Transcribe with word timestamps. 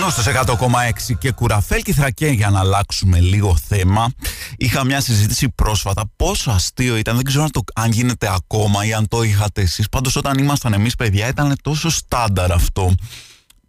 Νόστος 0.00 0.26
100,6 0.26 1.14
και 1.18 1.30
κουραφέλ 1.30 1.82
και 1.82 1.92
θρακέ 1.92 2.26
για 2.26 2.50
να 2.50 2.58
αλλάξουμε 2.58 3.20
λίγο 3.20 3.56
θέμα. 3.68 4.08
Είχα 4.56 4.84
μια 4.84 5.00
συζήτηση 5.00 5.48
πρόσφατα 5.48 6.02
πόσο 6.16 6.50
αστείο 6.50 6.96
ήταν, 6.96 7.14
δεν 7.14 7.24
ξέρω 7.24 7.44
αν, 7.44 7.50
το, 7.50 7.60
αν 7.74 7.90
γίνεται 7.90 8.32
ακόμα 8.34 8.84
ή 8.84 8.92
αν 8.92 9.08
το 9.08 9.22
είχατε 9.22 9.60
εσείς. 9.60 9.88
Πάντως 9.88 10.16
όταν 10.16 10.38
ήμασταν 10.38 10.72
εμείς 10.72 10.94
παιδιά 10.94 11.28
ήταν 11.28 11.56
τόσο 11.62 11.90
στάνταρ 11.90 12.52
αυτό 12.52 12.94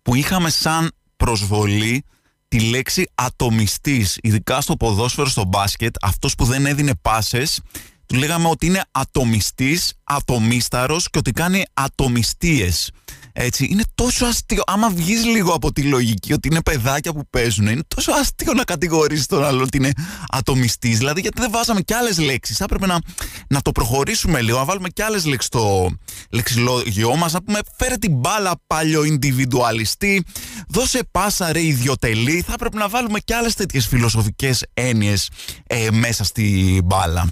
που 0.01 0.15
είχαμε 0.15 0.49
σαν 0.49 0.91
προσβολή 1.17 2.03
τη 2.47 2.59
λέξη 2.59 3.09
ατομιστής, 3.15 4.17
ειδικά 4.21 4.61
στο 4.61 4.75
ποδόσφαιρο, 4.75 5.29
στο 5.29 5.43
μπάσκετ, 5.45 5.95
αυτός 6.01 6.35
που 6.35 6.45
δεν 6.45 6.65
έδινε 6.65 6.91
πάσες, 7.01 7.61
του 8.05 8.15
λέγαμε 8.15 8.47
ότι 8.47 8.65
είναι 8.65 8.81
ατομιστής, 8.91 9.93
ατομίσταρος 10.03 11.09
και 11.09 11.17
ότι 11.17 11.31
κάνει 11.31 11.63
ατομιστίες. 11.73 12.91
Έτσι, 13.33 13.67
είναι 13.71 13.83
τόσο 13.95 14.25
αστείο. 14.25 14.61
Άμα 14.67 14.89
βγεις 14.89 15.25
λίγο 15.25 15.53
από 15.53 15.71
τη 15.71 15.81
λογική 15.81 16.33
ότι 16.33 16.47
είναι 16.47 16.61
παιδάκια 16.61 17.13
που 17.13 17.27
παίζουν, 17.29 17.67
είναι 17.67 17.81
τόσο 17.95 18.11
αστείο 18.11 18.53
να 18.53 18.63
κατηγορήσει 18.63 19.27
τον 19.27 19.45
άλλο 19.45 19.61
ότι 19.61 19.77
είναι 19.77 19.91
ατομιστής. 20.29 20.97
Δηλαδή, 20.97 21.21
γιατί 21.21 21.41
δεν 21.41 21.51
βάζαμε 21.51 21.81
κι 21.81 21.93
άλλες 21.93 22.19
λέξεις. 22.19 22.57
Θα 22.57 22.63
έπρεπε 22.63 22.85
να, 22.85 22.99
να 23.47 23.61
το 23.61 23.71
προχωρήσουμε 23.71 24.41
λίγο, 24.41 24.57
να 24.57 24.65
βάλουμε 24.65 24.89
κι 24.89 25.01
άλλες 25.01 25.25
λέξεις 25.25 25.47
στο 25.47 25.91
λεξιλόγιο 26.29 27.15
μας. 27.15 27.33
Να 27.33 27.41
πούμε, 27.41 27.59
φέρε 27.77 27.95
την 27.95 28.11
μπάλα 28.11 28.53
παλιό 28.67 29.03
ιντιβιντουαλιστή, 29.03 30.23
δώσε 30.67 30.99
πάσα 31.11 31.51
ρε 31.51 31.61
ιδιωτελή. 31.61 32.43
Θα 32.47 32.53
έπρεπε 32.53 32.77
να 32.77 32.87
βάλουμε 32.87 33.19
κι 33.19 33.33
άλλες 33.33 33.53
τέτοιες 33.53 33.87
φιλοσοφικές 33.87 34.65
έννοιες 34.73 35.29
ε, 35.67 35.87
μέσα 35.91 36.23
στη 36.23 36.81
μπάλα. 36.85 37.29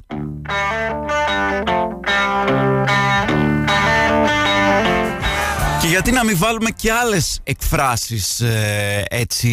Και 5.88 5.94
γιατί 5.94 6.12
να 6.12 6.24
μην 6.24 6.38
βάλουμε 6.38 6.70
και 6.70 6.92
άλλες 6.92 7.40
εκφράσεις 7.44 8.40
ε, 8.40 9.06
έτσι 9.10 9.50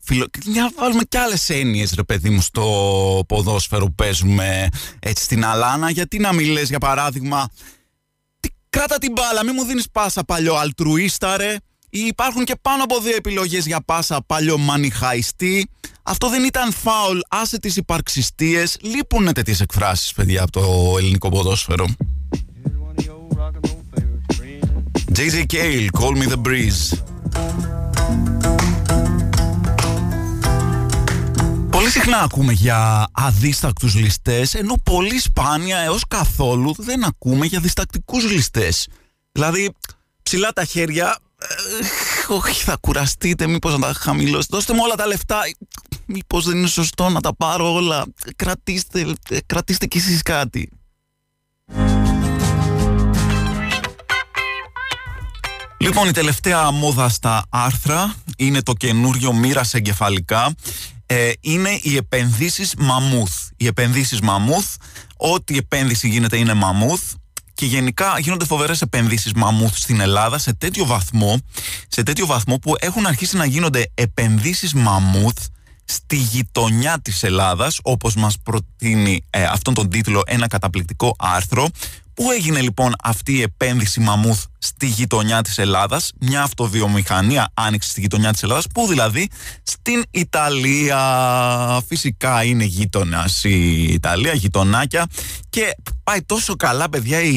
φιλο... 0.00 0.26
να 0.44 0.70
βάλουμε 0.76 1.02
και 1.08 1.18
άλλες 1.18 1.50
έννοιες 1.50 1.92
ρε 1.96 2.02
παιδί 2.02 2.30
μου 2.30 2.40
στο 2.40 3.24
ποδόσφαιρο 3.28 3.84
που 3.84 3.94
παίζουμε 3.94 4.68
έτσι 4.98 5.24
στην 5.24 5.44
Αλάνα. 5.44 5.90
Γιατί 5.90 6.18
να 6.18 6.32
μην 6.32 6.50
λες 6.50 6.68
για 6.68 6.78
παράδειγμα 6.78 7.48
τι, 8.40 8.48
κράτα 8.70 8.98
την 8.98 9.12
μπάλα 9.12 9.44
μην 9.44 9.52
μου 9.56 9.64
δίνεις 9.64 9.90
πάσα 9.90 10.24
παλιό 10.24 10.54
αλτρουίστα 10.54 11.36
ρε 11.36 11.56
ή 11.90 11.98
υπάρχουν 11.98 12.44
και 12.44 12.54
πάνω 12.62 12.82
από 12.82 13.00
δύο 13.00 13.16
επιλογές 13.16 13.66
για 13.66 13.80
πάσα 13.80 14.22
παλιό 14.26 14.58
μανιχαϊστή 14.58 15.70
αυτό 16.02 16.28
δεν 16.28 16.44
ήταν 16.44 16.72
φάουλ 16.72 17.18
άσε 17.28 17.58
τις 17.58 17.76
υπαρξιστίες. 17.76 18.76
Λείπουν 18.80 19.32
τέτοιες 19.32 19.60
εκφράσεις 19.60 20.12
παιδιά 20.12 20.42
από 20.42 20.52
το 20.52 20.94
ελληνικό 20.98 21.28
ποδόσφαιρο 21.28 21.86
JJ 25.18 25.46
Cale, 25.46 25.88
Call 26.00 26.14
Me 26.16 26.26
The 26.28 26.40
Breeze. 26.46 26.98
Πολύ 31.70 31.90
συχνά 31.90 32.18
ακούμε 32.18 32.52
για 32.52 33.08
αδίστακτους 33.12 33.94
ληστές, 33.94 34.54
ενώ 34.54 34.74
πολύ 34.84 35.18
σπάνια 35.18 35.78
έως 35.78 36.04
καθόλου 36.08 36.74
δεν 36.78 37.04
ακούμε 37.04 37.46
για 37.46 37.60
διστακτικούς 37.60 38.30
ληστές. 38.30 38.88
Δηλαδή, 39.32 39.74
ψηλά 40.22 40.52
τα 40.52 40.64
χέρια, 40.64 41.18
ε, 41.38 42.32
όχι 42.32 42.64
θα 42.64 42.76
κουραστείτε, 42.80 43.46
μήπως 43.46 43.72
να 43.72 43.78
τα 43.78 43.92
χαμηλώσετε, 43.92 44.56
δώστε 44.56 44.72
μου 44.72 44.80
όλα 44.82 44.94
τα 44.94 45.06
λεφτά, 45.06 45.40
μήπως 46.06 46.44
δεν 46.44 46.56
είναι 46.56 46.66
σωστό 46.66 47.08
να 47.08 47.20
τα 47.20 47.34
πάρω 47.36 47.72
όλα, 47.72 48.04
κρατήστε, 48.36 49.14
κρατήστε 49.46 49.86
κι 49.86 49.98
εσείς 49.98 50.22
κάτι. 50.22 50.68
Λοιπόν, 55.80 56.08
η 56.08 56.12
τελευταία 56.12 56.70
μόδα 56.70 57.08
στα 57.08 57.44
άρθρα 57.48 58.14
είναι 58.36 58.62
το 58.62 58.72
καινούριο 58.72 59.32
μοίρα 59.32 59.64
εγκεφαλικά. 59.72 60.54
Ε, 61.06 61.32
είναι 61.40 61.78
οι 61.82 61.96
επενδύσεις 61.96 62.74
μαμούθ. 62.78 63.32
Οι 63.56 63.66
επενδύσεις 63.66 64.20
μαμούθ, 64.20 64.74
ό,τι 65.16 65.56
επένδυση 65.56 66.08
γίνεται 66.08 66.36
είναι 66.36 66.54
μαμούθ 66.54 67.02
και 67.54 67.66
γενικά 67.66 68.18
γίνονται 68.18 68.44
φοβερές 68.44 68.82
επενδύσεις 68.82 69.32
μαμούθ 69.32 69.76
στην 69.76 70.00
Ελλάδα 70.00 70.38
σε 70.38 70.52
τέτοιο 70.52 70.86
βαθμό, 70.86 71.40
σε 71.88 72.02
τέτοιο 72.02 72.26
βαθμό 72.26 72.56
που 72.56 72.74
έχουν 72.78 73.06
αρχίσει 73.06 73.36
να 73.36 73.44
γίνονται 73.44 73.90
επενδύσεις 73.94 74.74
μαμούθ 74.74 75.38
στη 75.84 76.16
γειτονιά 76.16 77.00
της 77.02 77.22
Ελλάδας, 77.22 77.78
όπως 77.82 78.14
μας 78.14 78.36
προτείνει 78.42 79.24
ε, 79.30 79.44
αυτόν 79.44 79.74
τον 79.74 79.90
τίτλο 79.90 80.22
ένα 80.26 80.46
καταπληκτικό 80.46 81.16
άρθρο, 81.18 81.68
Πού 82.18 82.30
έγινε 82.30 82.60
λοιπόν 82.60 82.94
αυτή 83.02 83.32
η 83.32 83.42
επένδυση 83.42 84.00
μαμούθ 84.00 84.44
στη 84.58 84.86
γειτονιά 84.86 85.42
της 85.42 85.58
Ελλάδας, 85.58 86.12
μια 86.20 86.42
αυτοβιομηχανία 86.42 87.50
άνοιξε 87.54 87.88
στη 87.88 88.00
γειτονιά 88.00 88.32
της 88.32 88.42
Ελλάδας, 88.42 88.66
πού 88.74 88.86
δηλαδή; 88.86 89.28
Στην 89.62 90.04
Ιταλία. 90.10 90.98
Φυσικά 91.88 92.44
είναι 92.44 92.64
γείτονα 92.64 93.28
η 93.42 93.82
Ιταλία, 93.82 94.32
γειτονάκια 94.32 95.06
και 95.48 95.74
πάει 96.04 96.22
τόσο 96.22 96.56
καλά 96.56 96.88
παιδιά 96.88 97.20
η, 97.20 97.32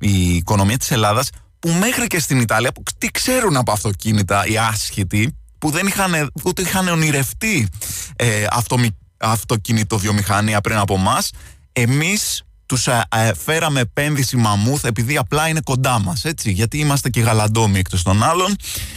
η 0.00 0.36
οικονομία 0.36 0.76
της 0.76 0.90
Ελλάδας 0.90 1.28
που 1.58 1.70
μέχρι 1.70 2.06
και 2.06 2.18
στην 2.18 2.40
Ιταλία, 2.40 2.72
που 2.72 2.82
τι 2.98 3.10
ξέρουν 3.10 3.56
από 3.56 3.72
αυτοκίνητα 3.72 4.46
οι 4.46 4.58
άσχετοι, 4.58 5.36
που 5.58 5.70
δεν 5.70 5.86
είχαν, 5.86 6.30
ούτε 6.44 6.62
είχαν 6.62 6.88
ονειρευτεί 6.88 7.68
ε, 8.16 8.44
αυτοκινητοβιομηχανία 9.18 10.60
πριν 10.60 10.76
από 10.76 10.94
εμάς, 10.94 11.30
εμείς 11.72 12.42
τους 12.66 12.86
ε, 12.86 13.04
ε, 13.16 13.34
φέραμε 13.34 13.80
επένδυση 13.80 14.36
μαμούθ 14.36 14.84
επειδή 14.84 15.16
απλά 15.16 15.48
είναι 15.48 15.60
κοντά 15.64 16.00
μας. 16.00 16.24
Γιατί 16.44 16.78
είμαστε 16.78 17.10
και 17.10 17.20
γαλαντόμοι 17.20 17.78
εκτός 17.78 18.02
των 18.02 18.22
άλλων. 18.22 18.56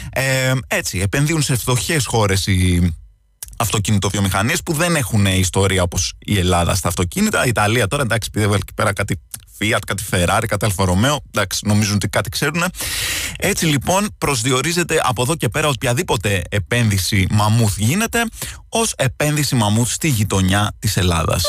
Ε, 0.09 0.53
έτσι, 0.67 0.99
επενδύουν 0.99 1.41
σε 1.41 1.55
φτωχές 1.55 2.05
χώρες 2.05 2.47
οι 2.47 2.93
αυτοκινητοβιομηχανίες 3.57 4.63
που 4.63 4.73
δεν 4.73 4.95
έχουν 4.95 5.25
ιστορία 5.25 5.83
όπως 5.83 6.13
η 6.19 6.37
Ελλάδα 6.37 6.75
στα 6.75 6.87
αυτοκίνητα. 6.87 7.45
Η 7.45 7.49
Ιταλία 7.49 7.87
τώρα 7.87 8.03
εντάξει, 8.03 8.29
επειδή 8.33 8.53
εκεί 8.53 8.73
πέρα 8.73 8.93
κάτι 8.93 9.19
Fiat, 9.59 9.79
κάτι 9.85 10.03
Ferrari, 10.11 10.43
κάτι 10.47 10.67
Alfa 10.69 10.85
Romeo. 10.85 11.17
Εντάξει, 11.31 11.59
νομίζουν 11.67 11.95
ότι 11.95 12.07
κάτι 12.07 12.29
ξέρουν. 12.29 12.63
Έτσι 13.37 13.65
λοιπόν 13.65 14.07
προσδιορίζεται 14.17 15.01
από 15.03 15.21
εδώ 15.21 15.35
και 15.35 15.49
πέρα 15.49 15.67
οποιαδήποτε 15.67 16.41
επένδυση 16.49 17.27
μαμούθ 17.31 17.77
γίνεται 17.77 18.23
ως 18.69 18.93
επένδυση 18.97 19.55
μαμούθ 19.55 19.91
στη 19.91 20.07
γειτονιά 20.07 20.75
της 20.79 20.97
Ελλάδας. 20.97 21.45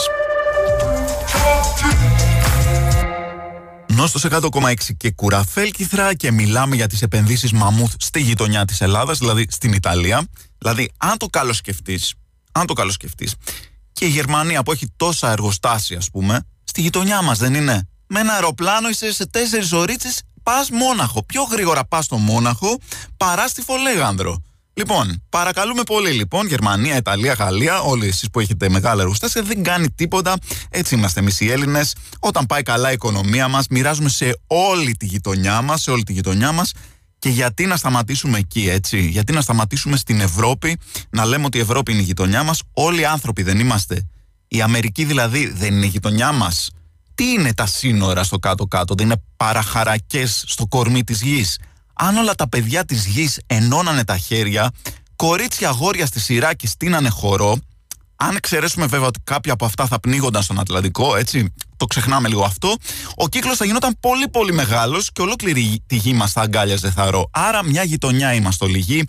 Νόστος 3.98 4.24
100,6 4.24 4.94
και 4.96 5.10
κουραφέλκυθρα 5.10 6.14
και 6.14 6.30
μιλάμε 6.30 6.76
για 6.76 6.86
τις 6.86 7.02
επενδύσεις 7.02 7.52
μαμούθ 7.52 7.94
στη 7.98 8.20
γειτονιά 8.20 8.64
της 8.64 8.80
Ελλάδας, 8.80 9.18
δηλαδή 9.18 9.46
στην 9.50 9.72
Ιταλία. 9.72 10.26
Δηλαδή, 10.58 10.90
αν 10.96 11.16
το 11.16 11.26
καλοσκεφτείς, 11.26 12.14
αν 12.52 12.66
το 12.66 12.72
καλοσκεφτείς, 12.72 13.34
και 13.92 14.04
η 14.04 14.08
Γερμανία 14.08 14.62
που 14.62 14.72
έχει 14.72 14.92
τόσα 14.96 15.30
εργοστάσια, 15.30 15.98
ας 15.98 16.10
πούμε, 16.10 16.40
στη 16.64 16.80
γειτονιά 16.80 17.22
μας 17.22 17.38
δεν 17.38 17.54
είναι; 17.54 17.88
Με 18.06 18.20
ένα 18.20 18.32
αεροπλάνο 18.32 18.88
είσαι 18.88 19.12
σε 19.12 19.26
τέσσερις 19.26 19.72
ωρίτσε, 19.72 20.10
πας 20.42 20.70
Μόναχο. 20.70 21.24
Πιο 21.24 21.42
γρήγορα 21.42 21.84
πας 21.84 22.04
στο 22.04 22.16
Μόναχο 22.16 22.78
παρά 23.16 23.48
στη 23.48 23.62
Φολέγανδρο. 23.62 24.42
Λοιπόν, 24.78 25.22
παρακαλούμε 25.28 25.82
πολύ 25.82 26.10
λοιπόν, 26.10 26.46
Γερμανία, 26.46 26.96
Ιταλία, 26.96 27.32
Γαλλία, 27.32 27.80
όλοι 27.80 28.06
εσείς 28.06 28.30
που 28.30 28.40
έχετε 28.40 28.68
μεγάλα 28.68 29.02
εργοστάσια, 29.02 29.42
δεν 29.42 29.62
κάνει 29.62 29.90
τίποτα. 29.90 30.36
Έτσι 30.70 30.94
είμαστε 30.94 31.20
εμείς 31.20 31.40
οι 31.40 31.50
Έλληνες. 31.50 31.94
Όταν 32.18 32.46
πάει 32.46 32.62
καλά 32.62 32.90
η 32.90 32.92
οικονομία 32.92 33.48
μας, 33.48 33.66
μοιράζουμε 33.70 34.08
σε 34.08 34.40
όλη 34.46 34.96
τη 34.96 35.06
γειτονιά 35.06 35.62
μας, 35.62 35.82
σε 35.82 35.90
όλη 35.90 36.02
τη 36.02 36.12
γειτονιά 36.12 36.52
μας. 36.52 36.72
Και 37.18 37.28
γιατί 37.28 37.66
να 37.66 37.76
σταματήσουμε 37.76 38.38
εκεί, 38.38 38.68
έτσι; 38.68 39.00
Γιατί 39.00 39.32
να 39.32 39.40
σταματήσουμε 39.40 39.96
στην 39.96 40.20
Ευρώπη, 40.20 40.78
να 41.10 41.24
λέμε 41.24 41.44
ότι 41.44 41.58
η 41.58 41.60
Ευρώπη 41.60 41.92
είναι 41.92 42.00
η 42.00 42.04
γειτονιά 42.04 42.42
μας. 42.42 42.62
Όλοι 42.72 43.00
οι 43.00 43.04
άνθρωποι 43.04 43.42
δεν 43.42 43.58
είμαστε. 43.58 44.08
Η 44.48 44.62
Αμερική 44.62 45.04
δηλαδή 45.04 45.46
δεν 45.46 45.74
είναι 45.74 45.86
η 45.86 45.88
γειτονιά 45.88 46.32
μας. 46.32 46.70
Τι 47.14 47.24
είναι 47.24 47.54
τα 47.54 47.66
σύνορα 47.66 48.22
στο 48.22 48.38
κάτω-κάτω, 48.38 48.94
δεν 48.94 49.06
είναι 49.06 49.22
παραχαρακές 49.36 50.44
στο 50.46 50.66
κορμί 50.66 51.04
της 51.04 51.22
γης; 51.22 51.58
Αν 51.98 52.16
όλα 52.16 52.34
τα 52.34 52.48
παιδιά 52.48 52.84
της 52.84 53.06
γης 53.06 53.40
ενώνανε 53.46 54.04
τα 54.04 54.16
χέρια, 54.16 54.70
κορίτσια 55.16 55.68
αγόρια 55.68 56.06
στη 56.06 56.20
σειρά 56.20 56.54
και 56.54 56.66
στείνανε 56.66 57.08
χορό, 57.08 57.58
αν 58.16 58.36
εξαιρέσουμε 58.36 58.86
βέβαια 58.86 59.06
ότι 59.06 59.20
κάποια 59.24 59.52
από 59.52 59.64
αυτά 59.64 59.86
θα 59.86 60.00
πνίγονταν 60.00 60.42
στον 60.42 60.60
Ατλαντικό, 60.60 61.16
έτσι, 61.16 61.54
το 61.76 61.86
ξεχνάμε 61.86 62.28
λίγο 62.28 62.44
αυτό, 62.44 62.74
ο 63.14 63.28
κύκλος 63.28 63.56
θα 63.56 63.64
γινόταν 63.64 63.96
πολύ 64.00 64.28
πολύ 64.28 64.52
μεγάλος 64.52 65.12
και 65.12 65.22
ολόκληρη 65.22 65.82
τη 65.86 65.96
γη 65.96 66.12
μας 66.12 66.32
θα 66.32 66.40
αγκάλιαζε 66.40 66.90
θαρό. 66.90 67.28
Άρα 67.30 67.64
μια 67.64 67.82
γειτονιά 67.82 68.34
είμαστε 68.34 68.64
όλοι 68.64 68.78
γη. 68.78 69.04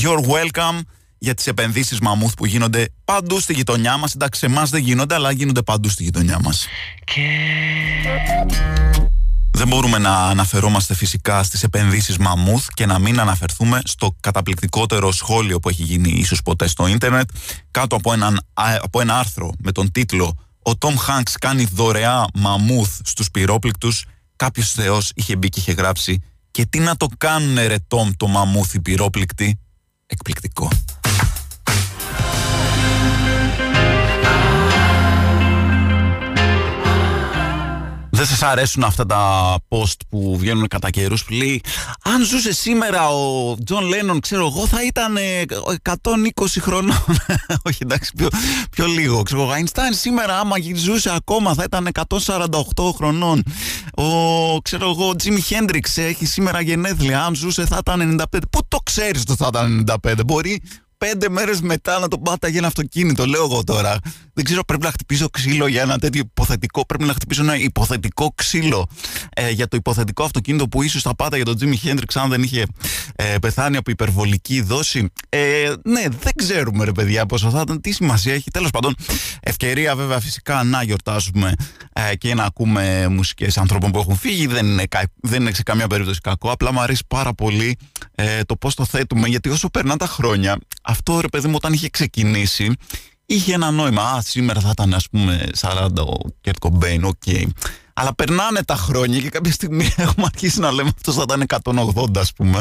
You're 0.00 0.20
welcome. 0.20 0.80
για 1.18 1.34
τις 1.34 1.46
επενδύσεις 1.46 2.00
μαμούθ 2.00 2.34
που 2.34 2.46
γίνονται 2.46 2.88
παντού 3.04 3.40
στη 3.40 3.52
γειτονιά 3.52 3.96
μας. 3.96 4.14
Εντάξει, 4.14 4.40
σε 4.40 4.46
εμάς 4.46 4.70
δεν 4.70 4.82
γίνονται, 4.82 5.14
αλλά 5.14 5.30
γίνονται 5.30 5.62
παντού 5.62 5.88
στη 5.88 6.02
γειτονιά 6.02 6.38
μας. 6.42 6.66
Δεν 9.50 9.68
μπορούμε 9.68 9.98
να 9.98 10.16
αναφερόμαστε 10.16 10.94
φυσικά 10.94 11.42
στις 11.42 11.62
επενδύσεις 11.62 12.18
μαμούθ 12.18 12.68
και 12.74 12.86
να 12.86 12.98
μην 12.98 13.20
αναφερθούμε 13.20 13.80
στο 13.84 14.16
καταπληκτικότερο 14.20 15.12
σχόλιο 15.12 15.58
που 15.58 15.68
έχει 15.68 15.82
γίνει 15.82 16.10
ίσως 16.10 16.42
ποτέ 16.42 16.66
στο 16.68 16.86
ίντερνετ 16.86 17.28
κάτω 17.70 17.96
από, 17.96 18.12
έναν, 18.12 18.40
από 18.82 19.00
ένα 19.00 19.18
άρθρο 19.18 19.52
με 19.58 19.72
τον 19.72 19.92
τίτλο 19.92 20.36
«Ο 20.62 20.76
Τόμ 20.76 20.96
Χάνκς 20.96 21.36
κάνει 21.36 21.64
δωρεά 21.72 22.26
μαμούθ 22.34 23.00
στους 23.04 23.30
πυρόπληκτους» 23.30 24.04
κάποιος 24.36 24.70
θεός 24.70 25.10
είχε 25.14 25.36
μπει 25.36 25.48
και 25.48 25.60
είχε 25.60 25.72
γράψει 25.72 26.22
«Και 26.50 26.66
τι 26.66 26.78
να 26.78 26.96
το 26.96 27.06
κάνουνε 27.18 27.66
ρε 27.66 27.76
Τόμ 27.88 28.10
το 28.16 28.26
μαμούθ 28.26 28.74
οι 28.74 28.80
πυρόπληκτοι» 28.80 29.58
Εκπληκτικό. 30.06 30.68
Δεν 38.18 38.26
σας 38.26 38.42
αρέσουν 38.42 38.84
αυτά 38.84 39.06
τα 39.06 39.54
post 39.68 39.96
που 40.08 40.36
βγαίνουν 40.38 40.68
κατά 40.68 40.90
καιρούς 40.90 41.24
που 41.24 41.32
λέει 41.32 41.62
Αν 42.02 42.24
ζούσε 42.24 42.52
σήμερα 42.52 43.08
ο 43.08 43.56
Τζον 43.64 43.84
Λένον 43.84 44.20
ξέρω 44.20 44.46
εγώ 44.46 44.66
θα 44.66 44.84
ήταν 44.84 45.16
120 45.82 46.28
χρονών 46.60 46.96
Όχι 47.68 47.78
εντάξει 47.82 48.12
πιο, 48.16 48.28
πιο 48.70 48.86
λίγο. 48.86 49.22
Ξέρω, 49.22 49.46
Ο 49.46 49.50
Αϊνστάιν 49.50 49.94
σήμερα 49.94 50.38
άμα 50.38 50.56
ζούσε 50.74 51.14
ακόμα 51.14 51.54
θα 51.54 51.62
ήταν 51.62 51.88
148 52.74 52.92
χρονών 52.94 53.42
Ο 53.94 54.60
ξέρω 54.60 54.90
εγώ 54.90 55.16
Τζίμι 55.16 55.40
Χέντριξ 55.40 55.96
έχει 55.96 56.26
σήμερα 56.26 56.60
γενέθλια. 56.60 57.24
Αν 57.24 57.34
ζούσε 57.34 57.66
θα 57.66 57.76
ήταν 57.80 58.20
95 58.32 58.38
Πού 58.50 58.60
το 58.68 58.78
ξέρεις 58.82 59.20
ότι 59.20 59.36
θα 59.36 59.46
ήταν 59.48 59.86
95 60.04 60.12
Μπορεί 60.26 60.62
πέντε 60.98 61.28
μέρες 61.28 61.60
μετά 61.60 61.98
να 61.98 62.08
τον 62.08 62.22
πάταγε 62.22 62.58
ένα 62.58 62.66
αυτοκίνητο. 62.66 63.26
Λέω 63.26 63.42
εγώ 63.42 63.64
τώρα. 63.64 63.98
Δεν 64.32 64.44
ξέρω, 64.44 64.64
πρέπει 64.64 64.84
να 64.84 64.90
χτυπήσω 64.90 65.28
ξύλο 65.28 65.66
για 65.66 65.82
ένα 65.82 65.98
τέτοιο 65.98 66.20
υποθετικό. 66.20 66.86
Πρέπει 66.86 67.04
να 67.04 67.12
χτυπήσω 67.12 67.42
ένα 67.42 67.56
υποθετικό 67.56 68.32
ξύλο 68.34 68.86
ε, 69.34 69.50
για 69.50 69.68
το 69.68 69.76
υποθετικό 69.76 70.24
αυτοκίνητο 70.24 70.68
που 70.68 70.82
ίσως 70.82 71.02
θα 71.02 71.14
πάταγε 71.14 71.42
τον 71.42 71.56
Τζίμι 71.56 71.76
Χέντριξ 71.76 72.16
αν 72.16 72.28
δεν 72.28 72.42
είχε 72.42 72.66
ε, 73.16 73.38
πεθάνει 73.40 73.76
από 73.76 73.90
υπερβολική 73.90 74.60
δόση. 74.60 75.10
Ε, 75.28 75.72
ναι, 75.84 76.02
δεν 76.02 76.32
ξέρουμε 76.36 76.84
ρε 76.84 76.92
παιδιά 76.92 77.26
πόσο 77.26 77.50
θα 77.50 77.60
ήταν. 77.60 77.80
Τι 77.80 77.92
σημασία 77.92 78.34
έχει. 78.34 78.50
Τέλος 78.50 78.70
πάντων, 78.70 78.94
ευκαιρία 79.40 79.96
βέβαια 79.96 80.20
φυσικά 80.20 80.62
να 80.62 80.82
γιορτάσουμε 80.82 81.52
ε, 81.92 82.16
και 82.16 82.34
να 82.34 82.44
ακούμε 82.44 83.08
μουσικές 83.08 83.58
ανθρώπων 83.58 83.90
που 83.92 83.98
έχουν 83.98 84.16
φύγει. 84.16 84.46
Δεν 84.46 84.66
είναι, 84.66 84.84
δεν 85.20 85.40
είναι 85.40 85.52
σε 85.52 85.62
καμία 85.62 85.86
περίπτωση 85.86 86.20
κακό. 86.20 86.50
Απλά 86.50 86.72
μου 86.72 86.80
αρέσει 86.80 87.02
πάρα 87.08 87.34
πολύ 87.34 87.76
ε, 88.14 88.42
το 88.42 88.56
πώς 88.56 88.74
το 88.74 88.84
θέτουμε 88.84 89.28
γιατί 89.28 89.48
όσο 89.48 89.68
περνάνε 89.68 89.98
τα 89.98 90.06
χρόνια 90.06 90.58
αυτό 90.88 91.20
ρε 91.20 91.28
παιδί 91.28 91.48
μου 91.48 91.54
όταν 91.56 91.72
είχε 91.72 91.88
ξεκινήσει 91.88 92.72
είχε 93.26 93.54
ένα 93.54 93.70
νόημα. 93.70 94.02
Α, 94.02 94.20
σήμερα 94.20 94.60
θα 94.60 94.68
ήταν 94.70 94.94
ας 94.94 95.08
πούμε 95.08 95.48
40 95.60 95.88
ο 95.96 96.28
Κέρτ 96.40 96.58
Κομπέιν, 96.58 97.04
οκ. 97.04 97.22
Αλλά 97.92 98.14
περνάνε 98.14 98.64
τα 98.64 98.76
χρόνια 98.76 99.20
και 99.20 99.28
κάποια 99.28 99.52
στιγμή 99.52 99.84
έχουμε 99.96 100.26
αρχίσει 100.32 100.60
να 100.60 100.72
λέμε 100.72 100.90
αυτός 100.96 101.14
θα 101.14 101.24
ήταν 101.28 101.44
180 101.94 102.16
ας 102.16 102.32
πούμε 102.32 102.60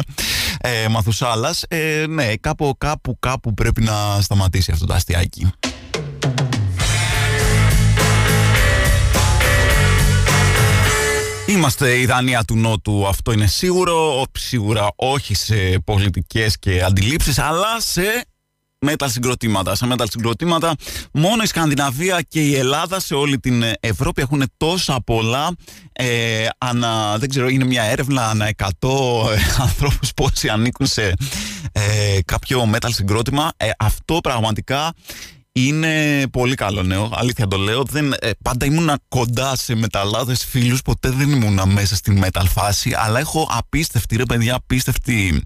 ε, 0.62 0.88
Μαθουσάλας. 0.88 1.64
Ε, 1.68 2.06
ναι, 2.10 2.36
κάπου, 2.36 2.76
κάπου, 2.78 3.18
κάπου 3.20 3.54
πρέπει 3.54 3.82
να 3.82 4.22
σταματήσει 4.22 4.72
αυτό 4.72 4.86
το 4.86 4.94
αστειάκι. 4.94 5.52
Είμαστε 11.58 12.00
η 12.00 12.06
Δανία 12.06 12.44
του 12.44 12.58
Νότου, 12.58 13.08
αυτό 13.08 13.32
είναι 13.32 13.48
σίγουρο. 13.48 14.26
Σίγουρα 14.38 14.88
όχι 14.96 15.36
σε 15.36 15.56
πολιτικές 15.86 16.60
και 16.60 16.84
αντιλήψεις, 16.84 17.40
αλλά 17.40 17.80
σε 17.80 18.26
metal 18.86 19.06
συγκροτήματα. 19.06 19.76
Σε 19.76 19.88
metal 19.90 20.06
συγκροτήματα, 20.10 20.76
μόνο 21.12 21.44
η 21.44 21.46
Σκανδιναβία 21.46 22.22
και 22.22 22.42
η 22.42 22.56
Ελλάδα 22.56 23.00
σε 23.00 23.14
όλη 23.14 23.40
την 23.40 23.64
Ευρώπη 23.80 24.22
έχουν 24.22 24.44
τόσα 24.58 25.02
πολλά. 25.06 25.56
Ε, 25.94 26.48
ανα, 26.58 27.18
δεν 27.18 27.30
ξέρω, 27.30 27.48
είναι 27.48 27.66
μια 27.66 27.84
έρευνα 27.84 28.30
ανά 28.30 28.50
100 28.58 28.68
ε, 29.32 29.38
ανθρώπους 29.62 30.14
πόσοι 30.14 30.50
ανήκουν 30.50 30.86
σε 30.86 31.14
ε, 31.72 32.20
κάποιο 32.26 32.70
metal 32.74 32.90
συγκρότημα. 32.90 33.52
Ε, 33.58 33.70
αυτό 33.78 34.20
πραγματικά 34.24 34.94
είναι 35.66 36.24
πολύ 36.32 36.56
καλό 36.56 36.84
νέο, 36.84 37.10
αλήθεια 37.14 37.48
το 37.48 37.58
λέω. 37.58 37.84
Δεν, 37.84 38.14
ε, 38.20 38.30
πάντα 38.44 38.66
ήμουν 38.66 38.92
κοντά 39.08 39.56
σε 39.56 39.76
μεταλλάδες 39.76 40.46
φίλους, 40.46 40.82
ποτέ 40.82 41.10
δεν 41.10 41.30
ήμουν 41.30 41.60
μέσα 41.72 41.96
στην 41.96 42.24
metal 42.24 42.46
φάση, 42.50 42.94
αλλά 42.98 43.20
έχω 43.20 43.48
απίστευτη 43.52 44.16
ρε 44.16 44.26
παιδιά, 44.26 44.56
απίστευτη 44.56 45.44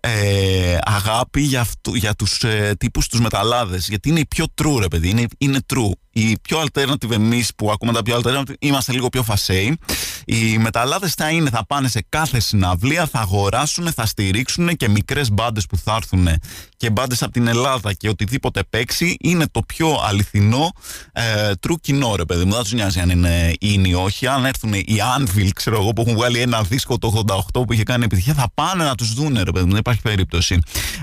ε, 0.00 0.78
αγάπη 0.82 1.40
για, 1.40 1.60
αυτού, 1.60 1.94
για 1.94 2.14
τους 2.14 2.42
ε, 2.42 2.74
τύπους 2.78 3.08
τους 3.08 3.20
μεταλλάδες 3.20 3.88
γιατί 3.88 4.08
είναι 4.08 4.20
η 4.20 4.26
πιο 4.26 4.44
true 4.62 4.78
ρε 4.80 4.88
παιδί, 4.88 5.08
είναι, 5.08 5.26
είναι 5.38 5.58
true 5.74 5.90
οι 6.14 6.38
πιο 6.42 6.64
alternative 6.64 7.10
εμείς 7.10 7.50
που 7.56 7.70
ακούμε 7.70 7.92
τα 7.92 8.02
πιο 8.02 8.20
alternative 8.22 8.54
είμαστε 8.58 8.92
λίγο 8.92 9.08
πιο 9.08 9.22
φασέοι 9.22 9.78
οι 10.24 10.58
μεταλλάδες 10.58 11.14
θα 11.14 11.30
είναι, 11.30 11.50
θα 11.50 11.66
πάνε 11.66 11.88
σε 11.88 12.04
κάθε 12.08 12.40
συναυλία 12.40 13.06
θα 13.06 13.20
αγοράσουν, 13.20 13.92
θα 13.92 14.06
στηρίξουν 14.06 14.76
και 14.76 14.88
μικρές 14.88 15.30
μπάντες 15.30 15.66
που 15.66 15.76
θα 15.76 15.94
έρθουν 15.94 16.28
και 16.76 16.90
μπάντες 16.90 17.22
από 17.22 17.32
την 17.32 17.46
Ελλάδα 17.46 17.92
και 17.92 18.08
οτιδήποτε 18.08 18.62
παίξει 18.70 19.16
είναι 19.20 19.46
το 19.50 19.62
πιο 19.62 20.00
αληθινό 20.04 20.72
ε, 21.12 21.50
true 21.66 21.74
κοινό 21.80 22.16
ρε 22.16 22.24
παιδί 22.24 22.44
μου. 22.44 22.52
Δεν 22.52 22.62
τους 22.62 22.72
νοιάζει 22.72 23.00
αν 23.00 23.10
είναι 23.10 23.52
είναι 23.60 23.88
ή 23.88 23.94
όχι. 23.94 24.26
Αν 24.26 24.44
έρθουν 24.44 24.72
οι 24.72 24.96
Anvil 25.18 25.48
ξέρω 25.54 25.76
εγώ 25.76 25.92
που 25.92 26.02
έχουν 26.02 26.14
βγάλει 26.14 26.38
ένα 26.38 26.62
δίσκο 26.62 26.98
το 26.98 27.24
88 27.54 27.66
που 27.66 27.72
είχε 27.72 27.82
κάνει 27.82 28.04
επιτυχία 28.04 28.34
θα 28.34 28.50
πάνε 28.54 28.84
να 28.84 28.94
τους 28.94 29.14
δούνε 29.14 29.42
ρε 29.42 29.50
παιδί 29.50 29.66
μου. 29.66 29.76
Υπάρχει 29.76 30.00
περίπτωση. 30.00 30.58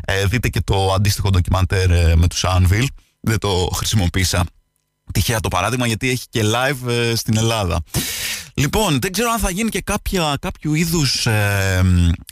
Ε, 0.05 0.25
δείτε 0.25 0.49
και 0.49 0.61
το 0.61 0.93
αντίστοιχο 0.93 1.29
ντοκιμαντέρ 1.29 1.91
ε, 1.91 2.15
με 2.15 2.27
τους 2.27 2.45
Anvil. 2.47 2.85
Δεν 3.19 3.39
το 3.39 3.69
χρησιμοποίησα 3.73 4.45
τυχαία 5.11 5.39
το 5.39 5.47
παράδειγμα 5.47 5.87
γιατί 5.87 6.09
έχει 6.09 6.25
και 6.29 6.41
live 6.43 6.89
ε, 6.89 7.15
στην 7.15 7.37
Ελλάδα. 7.37 7.83
Λοιπόν, 8.53 8.99
δεν 9.01 9.11
ξέρω 9.11 9.31
αν 9.31 9.39
θα 9.39 9.49
γίνει 9.51 9.69
και 9.69 9.81
κάποια, 9.81 10.37
κάποιο 10.41 10.73
είδους, 10.73 11.25
ε, 11.25 11.81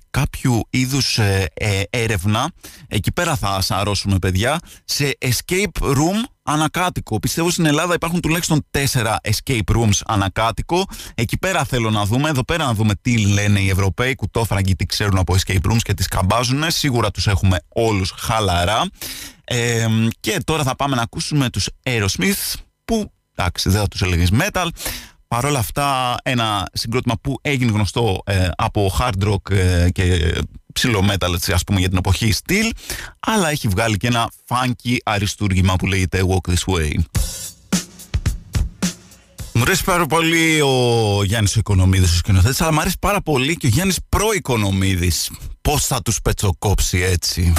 κάποιο 0.10 0.62
είδους 0.70 1.18
ε, 1.18 1.48
ε, 1.54 1.82
έρευνα. 1.90 2.52
Εκεί 2.88 3.12
πέρα 3.12 3.36
θα 3.36 3.62
σαρώσουμε 3.62 4.20
παιδιά. 4.20 4.60
Σε 4.86 5.18
escape 5.22 5.82
room 5.82 6.24
ανακάτοικο. 6.44 7.20
Πιστεύω 7.20 7.50
στην 7.50 7.66
Ελλάδα 7.66 7.94
υπάρχουν 7.94 8.22
τουλάχιστον 8.22 8.66
τέσσερα 8.72 9.20
escape 9.24 9.76
rooms 9.76 10.00
ανακάτοικο. 10.06 10.86
Εκεί 11.16 11.38
πέρα 11.38 11.64
θέλω 11.64 11.90
να 11.90 12.06
δούμε. 12.06 12.30
Εδώ 12.30 12.46
πέρα 12.46 12.66
να 12.66 12.74
δούμε 12.74 12.94
τι 13.02 13.18
λένε 13.18 13.60
οι 13.60 13.70
Ευρωπαίοι 13.70 14.16
κουτόφραγγοι, 14.16 14.76
τι 14.76 14.86
ξέρουν 14.86 15.18
από 15.18 15.36
escape 15.36 15.72
rooms 15.72 15.82
και 15.82 15.94
τις 15.94 16.06
σκαμπάζουν. 16.06 16.64
Σίγουρα 16.68 17.12
τους 17.12 17.28
έχουμε 17.28 17.58
όλους 17.68 18.14
χαλαρά. 18.18 18.86
και 20.20 20.40
τώρα 20.44 20.64
θα 20.64 20.76
πάμε 20.76 20.96
να 20.96 21.02
ακούσουμε 21.02 21.50
τους 21.50 21.70
Aerosmith 21.84 22.68
που 22.90 23.12
εντάξει 23.36 23.70
δεν 23.70 23.80
θα 23.80 23.88
τους 23.88 24.02
έλεγες 24.02 24.30
metal 24.34 24.68
Παρ' 25.28 25.46
όλα 25.46 25.60
αυτά 25.60 26.18
ένα 26.24 26.68
συγκρότημα 26.74 27.16
που 27.22 27.38
έγινε 27.42 27.72
γνωστό 27.72 28.22
ε, 28.26 28.50
από 28.56 28.92
hard 29.00 29.28
rock 29.28 29.52
ε, 29.52 29.90
και 29.90 30.36
ψηλό 30.74 31.06
metal 31.10 31.36
ας 31.54 31.64
πούμε 31.64 31.80
για 31.80 31.90
την 31.90 31.98
εποχή 31.98 32.32
στυλ 32.32 32.72
αλλά 33.20 33.50
έχει 33.50 33.68
βγάλει 33.68 33.98
και 33.98 34.08
ένα 34.08 34.32
funky 34.48 34.98
αριστούργημα 35.04 35.76
που 35.76 35.86
λέγεται 35.86 36.24
Walk 36.28 36.52
This 36.52 36.74
Way. 36.74 36.94
Μου 39.54 39.62
αρέσει 39.62 39.84
πάρα 39.84 40.06
πολύ 40.06 40.62
ο 40.62 41.24
Γιάννης 41.24 41.56
ο 41.56 41.60
Οικονομίδης 41.60 42.12
ο 42.12 42.16
σκηνοθέτης 42.16 42.62
αλλά 42.62 42.74
μου 42.74 42.80
αρέσει 42.80 42.98
πάρα 43.00 43.22
πολύ 43.22 43.58
και 43.58 43.66
ο 43.66 43.70
Γιάννης 43.70 44.00
προ-Οικονομίδης. 44.10 45.32
Πώς 45.62 45.86
θα 45.86 46.02
τους 46.02 46.22
πετσοκόψει 46.22 47.00
έτσι. 47.00 47.54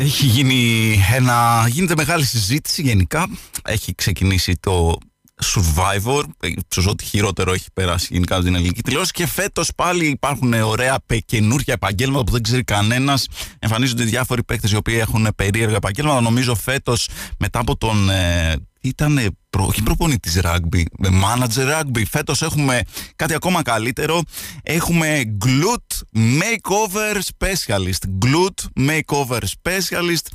Έχει 0.00 0.26
γίνει 0.26 0.94
ένα, 1.14 1.66
γίνεται 1.68 1.94
μεγάλη 1.96 2.24
συζήτηση 2.24 2.82
γενικά. 2.82 3.28
Έχει 3.64 3.94
ξεκινήσει 3.94 4.56
το 4.60 4.98
Survivor, 5.44 6.22
ίσως 6.70 6.86
ό,τι 6.86 7.04
χειρότερο 7.04 7.52
έχει 7.52 7.66
περάσει 7.72 8.08
γενικά 8.10 8.34
από 8.34 8.44
την 8.44 8.54
ελληνική 8.54 8.82
τηλεόραση. 8.82 9.12
Και 9.12 9.26
φέτος 9.26 9.70
πάλι 9.76 10.06
υπάρχουν 10.06 10.52
ωραία 10.52 10.98
καινούργια 11.24 11.74
επαγγέλματα 11.74 12.24
που 12.24 12.32
δεν 12.32 12.42
ξέρει 12.42 12.64
κανένας. 12.64 13.26
Εμφανίζονται 13.58 14.04
διάφοροι 14.04 14.44
παίκτες 14.44 14.70
οι 14.70 14.76
οποίοι 14.76 14.96
έχουν 15.00 15.28
περίεργα 15.36 15.76
επαγγέλματα. 15.76 16.20
Νομίζω 16.20 16.54
φέτος 16.54 17.08
μετά 17.38 17.58
από 17.58 17.76
τον 17.76 18.10
ε, 18.10 18.56
ήταν 18.80 19.36
προ, 19.58 19.66
όχι 19.66 19.82
προπονητής 19.82 20.40
rugby, 20.42 20.82
manager 21.02 21.80
rugby. 21.80 22.02
Φέτος 22.10 22.42
έχουμε 22.42 22.80
κάτι 23.16 23.34
ακόμα 23.34 23.62
καλύτερο. 23.62 24.22
Έχουμε 24.62 25.22
glute 25.44 26.18
makeover 26.40 27.20
specialist. 27.38 28.26
Glute 28.26 28.88
makeover 28.88 29.40
specialist. 29.40 30.26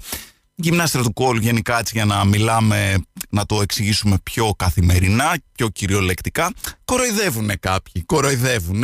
Γυμνάστρα 0.55 1.01
του 1.01 1.13
κόλου 1.13 1.39
γενικά 1.39 1.79
έτσι 1.79 1.91
για 1.95 2.05
να 2.05 2.25
μιλάμε, 2.25 2.95
να 3.29 3.45
το 3.45 3.61
εξηγήσουμε 3.61 4.17
πιο 4.23 4.53
καθημερινά, 4.57 5.35
πιο 5.55 5.67
κυριολεκτικά. 5.67 6.51
Κοροϊδεύουν 6.85 7.51
κάποιοι, 7.59 8.03
κοροϊδεύουν 8.05 8.83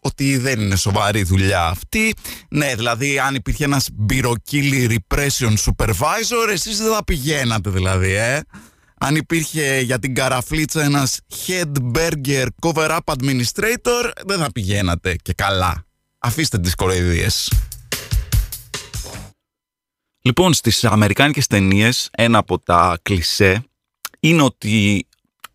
ότι 0.00 0.36
δεν 0.36 0.60
είναι 0.60 0.76
σοβαρή 0.76 1.22
δουλειά 1.22 1.66
αυτή. 1.66 2.14
Ναι, 2.48 2.74
δηλαδή 2.74 3.18
αν 3.18 3.34
υπήρχε 3.34 3.64
ένας 3.64 3.88
μπυροκύλι 3.92 5.00
repression 5.08 5.54
supervisor, 5.64 6.48
εσείς 6.52 6.78
δεν 6.78 6.92
θα 6.92 7.04
πηγαίνατε 7.04 7.70
δηλαδή, 7.70 8.12
ε 8.12 8.40
αν 8.98 9.16
υπήρχε 9.16 9.80
για 9.80 9.98
την 9.98 10.14
καραφλίτσα 10.14 10.82
ένας 10.82 11.18
head 11.46 11.72
burger 11.94 12.46
cover-up 12.60 12.98
administrator, 13.04 14.10
δεν 14.26 14.38
θα 14.38 14.52
πηγαίνατε 14.52 15.16
και 15.22 15.32
καλά. 15.32 15.84
Αφήστε 16.18 16.58
τις 16.58 16.74
κοροϊδίες. 16.74 17.52
Λοιπόν, 20.20 20.52
στις 20.52 20.84
αμερικάνικες 20.84 21.46
ταινίες 21.46 22.08
ένα 22.12 22.38
από 22.38 22.58
τα 22.58 22.98
κλισέ 23.02 23.64
είναι 24.20 24.42
ότι 24.42 25.06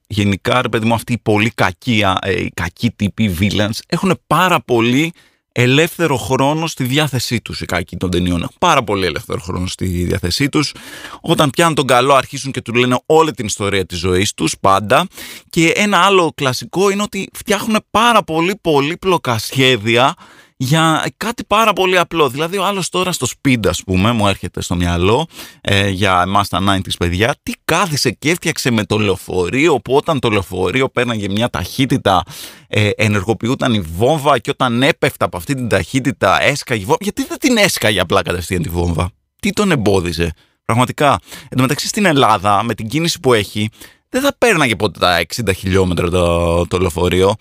γενικά, 0.07 0.61
ρε 0.61 0.69
παιδί 0.69 0.85
μου, 0.85 0.93
αυτοί 0.93 1.13
οι 1.13 1.17
πολύ 1.17 1.49
κακοί, 1.49 2.03
ε, 2.21 2.45
κακοί 2.53 2.91
τύποι, 2.91 3.23
οι 3.23 3.37
villains, 3.39 3.79
έχουν 3.87 4.19
πάρα 4.27 4.61
πολύ 4.61 5.13
ελεύθερο 5.55 6.17
χρόνο 6.17 6.67
στη 6.67 6.83
διάθεσή 6.83 7.41
τους 7.41 7.61
οι 7.61 7.65
κακοί 7.65 7.97
των 7.97 8.09
ταινιών. 8.09 8.41
Έχουν 8.41 8.55
πάρα 8.59 8.83
πολύ 8.83 9.05
ελεύθερο 9.05 9.39
χρόνο 9.39 9.67
στη 9.67 9.85
διάθεσή 9.85 10.49
τους. 10.49 10.73
Όταν 11.21 11.49
πιάνουν 11.49 11.75
τον 11.75 11.87
καλό 11.87 12.13
αρχίσουν 12.13 12.51
και 12.51 12.61
του 12.61 12.73
λένε 12.73 12.99
όλη 13.05 13.31
την 13.31 13.45
ιστορία 13.45 13.85
της 13.85 13.97
ζωής 13.97 14.33
τους 14.33 14.55
πάντα. 14.59 15.07
Και 15.49 15.67
ένα 15.67 15.97
άλλο 15.97 16.31
κλασικό 16.35 16.89
είναι 16.89 17.01
ότι 17.01 17.29
φτιάχνουν 17.33 17.85
πάρα 17.91 18.23
πολύ 18.23 18.55
πολύπλοκα 18.61 19.37
σχέδια 19.37 20.15
για 20.63 21.05
κάτι 21.17 21.43
πάρα 21.43 21.73
πολύ 21.73 21.97
απλό. 21.97 22.29
Δηλαδή, 22.29 22.57
ο 22.57 22.65
άλλος 22.65 22.89
τώρα 22.89 23.11
στο 23.11 23.27
speed, 23.27 23.67
ας 23.67 23.83
πούμε, 23.83 24.11
μου 24.11 24.27
έρχεται 24.27 24.61
στο 24.61 24.75
μυαλό 24.75 25.27
ε, 25.61 25.89
για 25.89 26.21
εμάς 26.25 26.49
τα 26.49 26.59
90 26.67 26.79
παιδιά, 26.97 27.35
τι 27.43 27.53
κάθισε 27.65 28.11
και 28.11 28.29
έφτιαξε 28.29 28.71
με 28.71 28.85
το 28.85 28.97
λεωφορείο, 28.97 29.79
που 29.79 29.95
όταν 29.95 30.19
το 30.19 30.29
λεωφορείο 30.29 30.89
πέρναγε 30.89 31.29
μια 31.29 31.49
ταχύτητα, 31.49 32.23
ε, 32.67 32.89
ενεργοποιούταν 32.95 33.73
η 33.73 33.79
βόμβα 33.79 34.39
και 34.39 34.49
όταν 34.49 34.83
έπεφτα 34.83 35.25
από 35.25 35.37
αυτή 35.37 35.55
την 35.55 35.67
ταχύτητα 35.67 36.41
έσκαγε 36.41 36.81
η 36.81 36.85
βόμβα. 36.85 36.99
Γιατί 37.01 37.25
δεν 37.25 37.37
την 37.37 37.57
έσκαγε 37.57 37.99
απλά 37.99 38.21
κατευθείαν 38.21 38.61
τη 38.61 38.69
βόμβα. 38.69 39.11
Τι 39.39 39.49
τον 39.49 39.71
εμπόδιζε. 39.71 40.33
Πραγματικά. 40.65 41.19
Εν 41.41 41.57
τω 41.57 41.61
μεταξύ 41.61 41.87
στην 41.87 42.05
Ελλάδα, 42.05 42.63
με 42.63 42.73
την 42.73 42.87
κίνηση 42.87 43.19
που 43.19 43.33
έχει, 43.33 43.69
δεν 44.09 44.21
θα 44.21 44.35
πέρναγε 44.37 44.75
ποτέ 44.75 44.99
τα 44.99 45.25
60 45.45 45.51
χιλιόμετρα 45.55 46.09
το, 46.09 46.67
το 46.67 46.77
λεωφορείο. 46.77 47.35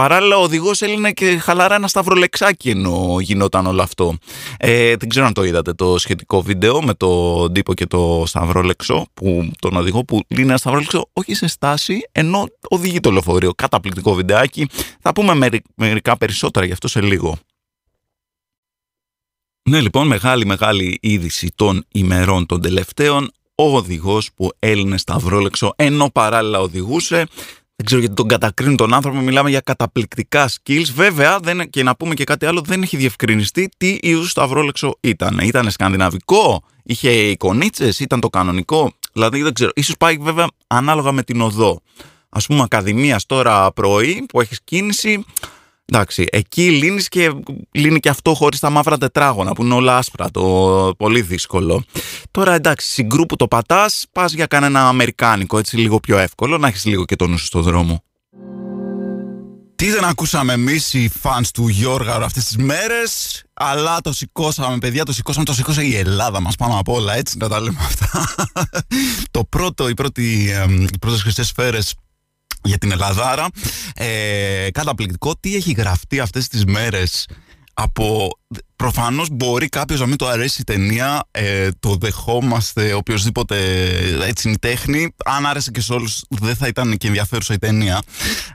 Παράλληλα, 0.00 0.36
ο 0.36 0.42
οδηγός 0.42 0.82
έλυνε 0.82 1.12
και 1.12 1.38
χαλαρά 1.38 1.74
ένα 1.74 1.88
σταυρολεξάκι 1.88 2.70
ενώ 2.70 3.16
γινόταν 3.20 3.66
όλο 3.66 3.82
αυτό. 3.82 4.16
Ε, 4.56 4.96
δεν 4.96 5.08
ξέρω 5.08 5.26
αν 5.26 5.32
το 5.32 5.44
είδατε 5.44 5.72
το 5.72 5.98
σχετικό 5.98 6.42
βίντεο 6.42 6.82
με 6.82 6.94
τον 6.94 7.52
τύπο 7.52 7.74
και 7.74 7.86
το 7.86 8.22
σταυρόλεξο, 8.26 9.06
που, 9.14 9.50
τον 9.58 9.76
οδηγό 9.76 10.04
που 10.04 10.20
λύνει 10.28 10.48
ένα 10.48 10.56
σταυρόλεξο 10.56 11.08
όχι 11.12 11.34
σε 11.34 11.46
στάση, 11.46 12.08
ενώ 12.12 12.46
οδηγεί 12.68 13.00
το 13.00 13.10
λεωφορείο. 13.10 13.54
Καταπληκτικό 13.54 14.14
βιντεάκι. 14.14 14.68
Θα 15.00 15.12
πούμε 15.12 15.48
μερικά 15.74 16.16
περισσότερα 16.16 16.66
γι' 16.66 16.72
αυτό 16.72 16.88
σε 16.88 17.00
λίγο. 17.00 17.38
Ναι, 19.68 19.80
λοιπόν, 19.80 20.06
μεγάλη 20.06 20.46
μεγάλη 20.46 20.98
είδηση 21.02 21.52
των 21.54 21.84
ημερών 21.92 22.46
των 22.46 22.60
τελευταίων. 22.60 23.30
Ο 23.54 23.76
οδηγός 23.76 24.30
που 24.34 24.50
έλυνε 24.58 24.98
σταυρόλεξο 24.98 25.72
ενώ 25.76 26.10
παράλληλα 26.10 26.60
οδηγούσε 26.60 27.26
δεν 27.76 27.86
ξέρω 27.86 28.00
γιατί 28.00 28.14
τον 28.14 28.28
κατακρίνουν 28.28 28.76
τον 28.76 28.94
άνθρωπο, 28.94 29.18
μιλάμε 29.18 29.50
για 29.50 29.60
καταπληκτικά 29.60 30.48
skills. 30.48 30.86
Βέβαια, 30.94 31.38
δεν, 31.38 31.70
και 31.70 31.82
να 31.82 31.96
πούμε 31.96 32.14
και 32.14 32.24
κάτι 32.24 32.46
άλλο, 32.46 32.60
δεν 32.60 32.82
έχει 32.82 32.96
διευκρινιστεί 32.96 33.68
τι 33.76 33.98
είδου 34.02 34.26
σταυρόλεξο 34.26 34.98
ήταν. 35.00 35.38
Ήταν 35.38 35.70
σκανδιναβικό, 35.70 36.62
είχε 36.82 37.10
εικονίτσες, 37.10 38.00
ήταν 38.00 38.20
το 38.20 38.28
κανονικό. 38.28 38.92
Δηλαδή 39.12 39.42
δεν 39.42 39.52
ξέρω. 39.52 39.70
σω 39.82 39.92
πάει 39.98 40.16
βέβαια 40.20 40.46
ανάλογα 40.66 41.12
με 41.12 41.22
την 41.22 41.40
οδό. 41.40 41.80
Α 42.28 42.40
πούμε, 42.40 42.62
Ακαδημίας 42.62 43.26
τώρα 43.26 43.72
πρωί 43.72 44.26
που 44.28 44.40
έχεις 44.40 44.60
κίνηση, 44.64 45.24
Εντάξει, 45.92 46.26
εκεί 46.30 46.70
λύνεις 46.70 47.08
και 47.08 47.32
λύνει 47.70 48.00
και 48.00 48.08
αυτό 48.08 48.34
χωρίς 48.34 48.60
τα 48.60 48.70
μαύρα 48.70 48.98
τετράγωνα 48.98 49.52
που 49.52 49.62
είναι 49.64 49.74
όλα 49.74 49.96
άσπρα. 49.96 50.30
Το 50.30 50.94
πολύ 50.98 51.20
δύσκολο. 51.20 51.84
Τώρα 52.30 52.54
εντάξει, 52.54 52.90
συγκρού 52.90 53.26
που 53.26 53.36
το 53.36 53.48
πατάς, 53.48 54.06
πας 54.12 54.32
για 54.32 54.46
κανένα 54.46 54.88
αμερικάνικο, 54.88 55.58
έτσι 55.58 55.76
λίγο 55.76 56.00
πιο 56.00 56.18
εύκολο, 56.18 56.58
να 56.58 56.68
έχεις 56.68 56.84
λίγο 56.84 57.04
και 57.04 57.16
τον 57.16 57.30
νου 57.30 57.38
στον 57.38 57.62
δρόμο. 57.62 58.02
Τι 59.76 59.90
δεν 59.90 60.04
ακούσαμε 60.04 60.52
εμείς 60.52 60.94
οι 60.94 61.10
φαν 61.20 61.44
του 61.54 61.68
Γιώργα 61.68 62.14
αυτές 62.14 62.44
τις 62.44 62.56
μέρες, 62.56 63.42
αλλά 63.54 64.00
το 64.00 64.12
σηκώσαμε, 64.12 64.78
παιδιά, 64.78 65.04
το 65.04 65.12
σηκώσαμε, 65.12 65.44
το 65.44 65.54
σηκώσε 65.54 65.84
η 65.84 65.96
Ελλάδα 65.96 66.40
μας 66.40 66.56
πάνω 66.56 66.78
απ' 66.78 66.88
όλα, 66.88 67.14
έτσι 67.14 67.36
να 67.38 67.48
τα 67.48 67.60
λέμε 67.60 67.78
αυτά. 67.80 68.34
το 69.30 69.44
πρώτο, 69.44 69.88
οι, 69.88 69.94
πρώτοι, 69.94 70.54
οι 70.92 70.98
πρώτες 70.98 71.22
χρυσές 71.22 71.46
σφαίρες 71.46 71.94
για 72.66 72.78
την 72.78 72.92
Ελλαδάρα. 72.92 73.46
Ε, 73.94 74.68
καταπληκτικό. 74.72 75.36
Τι 75.40 75.56
έχει 75.56 75.72
γραφτεί 75.72 76.20
αυτές 76.20 76.48
τις 76.48 76.64
μέρες 76.64 77.26
από... 77.74 78.28
Προφανώς 78.76 79.28
μπορεί 79.30 79.68
κάποιος 79.68 80.00
να 80.00 80.06
μην 80.06 80.16
το 80.16 80.26
αρέσει 80.26 80.60
η 80.60 80.64
ταινία, 80.64 81.28
ε, 81.30 81.68
το 81.80 81.96
δεχόμαστε 81.96 82.92
οποιοδήποτε 82.92 83.56
έτσι 84.26 84.48
είναι 84.48 84.56
η 84.56 84.68
τέχνη. 84.68 85.14
Αν 85.24 85.46
άρεσε 85.46 85.70
και 85.70 85.80
σε 85.80 85.92
όλους 85.92 86.22
δεν 86.28 86.56
θα 86.56 86.66
ήταν 86.66 86.96
και 86.96 87.06
ενδιαφέρουσα 87.06 87.54
η 87.54 87.58
ταινία. 87.58 88.02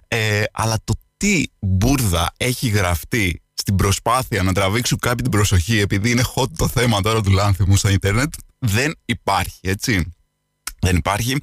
Ε, 0.08 0.44
αλλά 0.52 0.78
το 0.84 0.94
τι 1.18 1.44
μπουρδα 1.60 2.34
έχει 2.38 2.68
γραφτεί 2.68 3.42
στην 3.54 3.76
προσπάθεια 3.76 4.44
να 4.44 4.54
τραβήξουν 4.54 4.98
κάποιοι 5.00 5.22
την 5.22 5.32
προσοχή 5.32 5.80
επειδή 5.80 6.12
είναι 6.12 6.24
hot 6.36 6.48
το 6.58 6.68
θέμα 6.68 7.02
τώρα 7.02 7.22
του 7.22 7.32
λάνθιμου 7.32 7.76
στο 7.76 7.90
ίντερνετ 7.90 8.34
δεν 8.60 8.96
υπάρχει 9.06 9.60
έτσι 9.62 10.14
δεν 10.82 10.96
υπάρχει. 10.96 11.38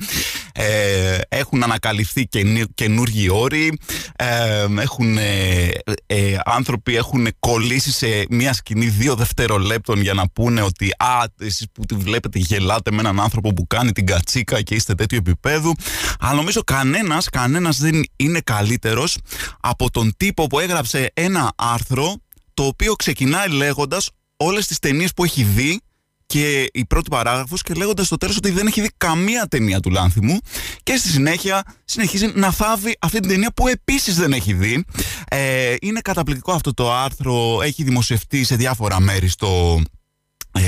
Ε, 0.52 1.18
έχουν 1.28 1.62
ανακαλυφθεί 1.62 2.28
καινούργιοι 2.74 3.28
όροι. 3.32 3.78
Ε, 4.16 4.66
έχουν, 4.80 5.18
ε, 5.18 5.68
ε, 6.06 6.36
άνθρωποι 6.44 6.96
έχουν 6.96 7.28
κολλήσει 7.38 7.92
σε 7.92 8.26
μια 8.30 8.52
σκηνή 8.52 8.86
δύο 8.86 9.14
δευτερολέπτων 9.14 10.00
για 10.00 10.14
να 10.14 10.28
πούνε 10.28 10.62
ότι 10.62 10.90
«Α, 10.98 11.24
εσείς 11.40 11.66
που 11.72 11.84
τη 11.84 11.94
βλέπετε 11.94 12.38
γελάτε 12.38 12.90
με 12.90 12.98
έναν 12.98 13.20
άνθρωπο 13.20 13.52
που 13.52 13.66
κάνει 13.66 13.92
την 13.92 14.06
κατσίκα 14.06 14.62
και 14.62 14.74
είστε 14.74 14.94
τέτοιου 14.94 15.18
επίπεδου». 15.18 15.72
Αλλά 16.20 16.34
νομίζω 16.34 16.62
κανένας, 16.62 17.28
κανένας 17.28 17.78
δεν 17.78 18.04
είναι 18.16 18.40
καλύτερος 18.40 19.18
από 19.60 19.90
τον 19.90 20.12
τύπο 20.16 20.46
που 20.46 20.58
έγραψε 20.58 21.10
ένα 21.14 21.52
άρθρο 21.56 22.14
το 22.54 22.64
οποίο 22.64 22.94
ξεκινάει 22.94 23.48
λέγοντας 23.48 24.10
όλες 24.36 24.66
τις 24.66 24.78
ταινίες 24.78 25.12
που 25.12 25.24
έχει 25.24 25.42
δει 25.42 25.80
και 26.28 26.68
η 26.72 26.84
πρώτη 26.84 27.08
παράγραφος 27.10 27.62
και 27.62 27.74
λέγοντας 27.74 28.06
στο 28.06 28.16
τέλος 28.16 28.36
ότι 28.36 28.50
δεν 28.50 28.66
έχει 28.66 28.80
δει 28.80 28.88
καμία 28.96 29.46
ταινία 29.46 29.80
του 29.80 29.90
Λάνθιμου 29.90 30.38
και 30.82 30.96
στη 30.96 31.08
συνέχεια 31.08 31.62
συνεχίζει 31.84 32.32
να 32.34 32.50
θάβει 32.50 32.96
αυτή 33.00 33.20
την 33.20 33.28
ταινία 33.28 33.52
που 33.52 33.68
επίσης 33.68 34.16
δεν 34.16 34.32
έχει 34.32 34.52
δει. 34.52 34.84
Ε, 35.28 35.74
είναι 35.80 36.00
καταπληκτικό 36.00 36.52
αυτό 36.52 36.74
το 36.74 36.92
άρθρο, 36.92 37.62
έχει 37.62 37.82
δημοσιευτεί 37.82 38.44
σε 38.44 38.56
διάφορα 38.56 39.00
μέρη 39.00 39.28
στο 39.28 39.80
ε, 39.80 39.97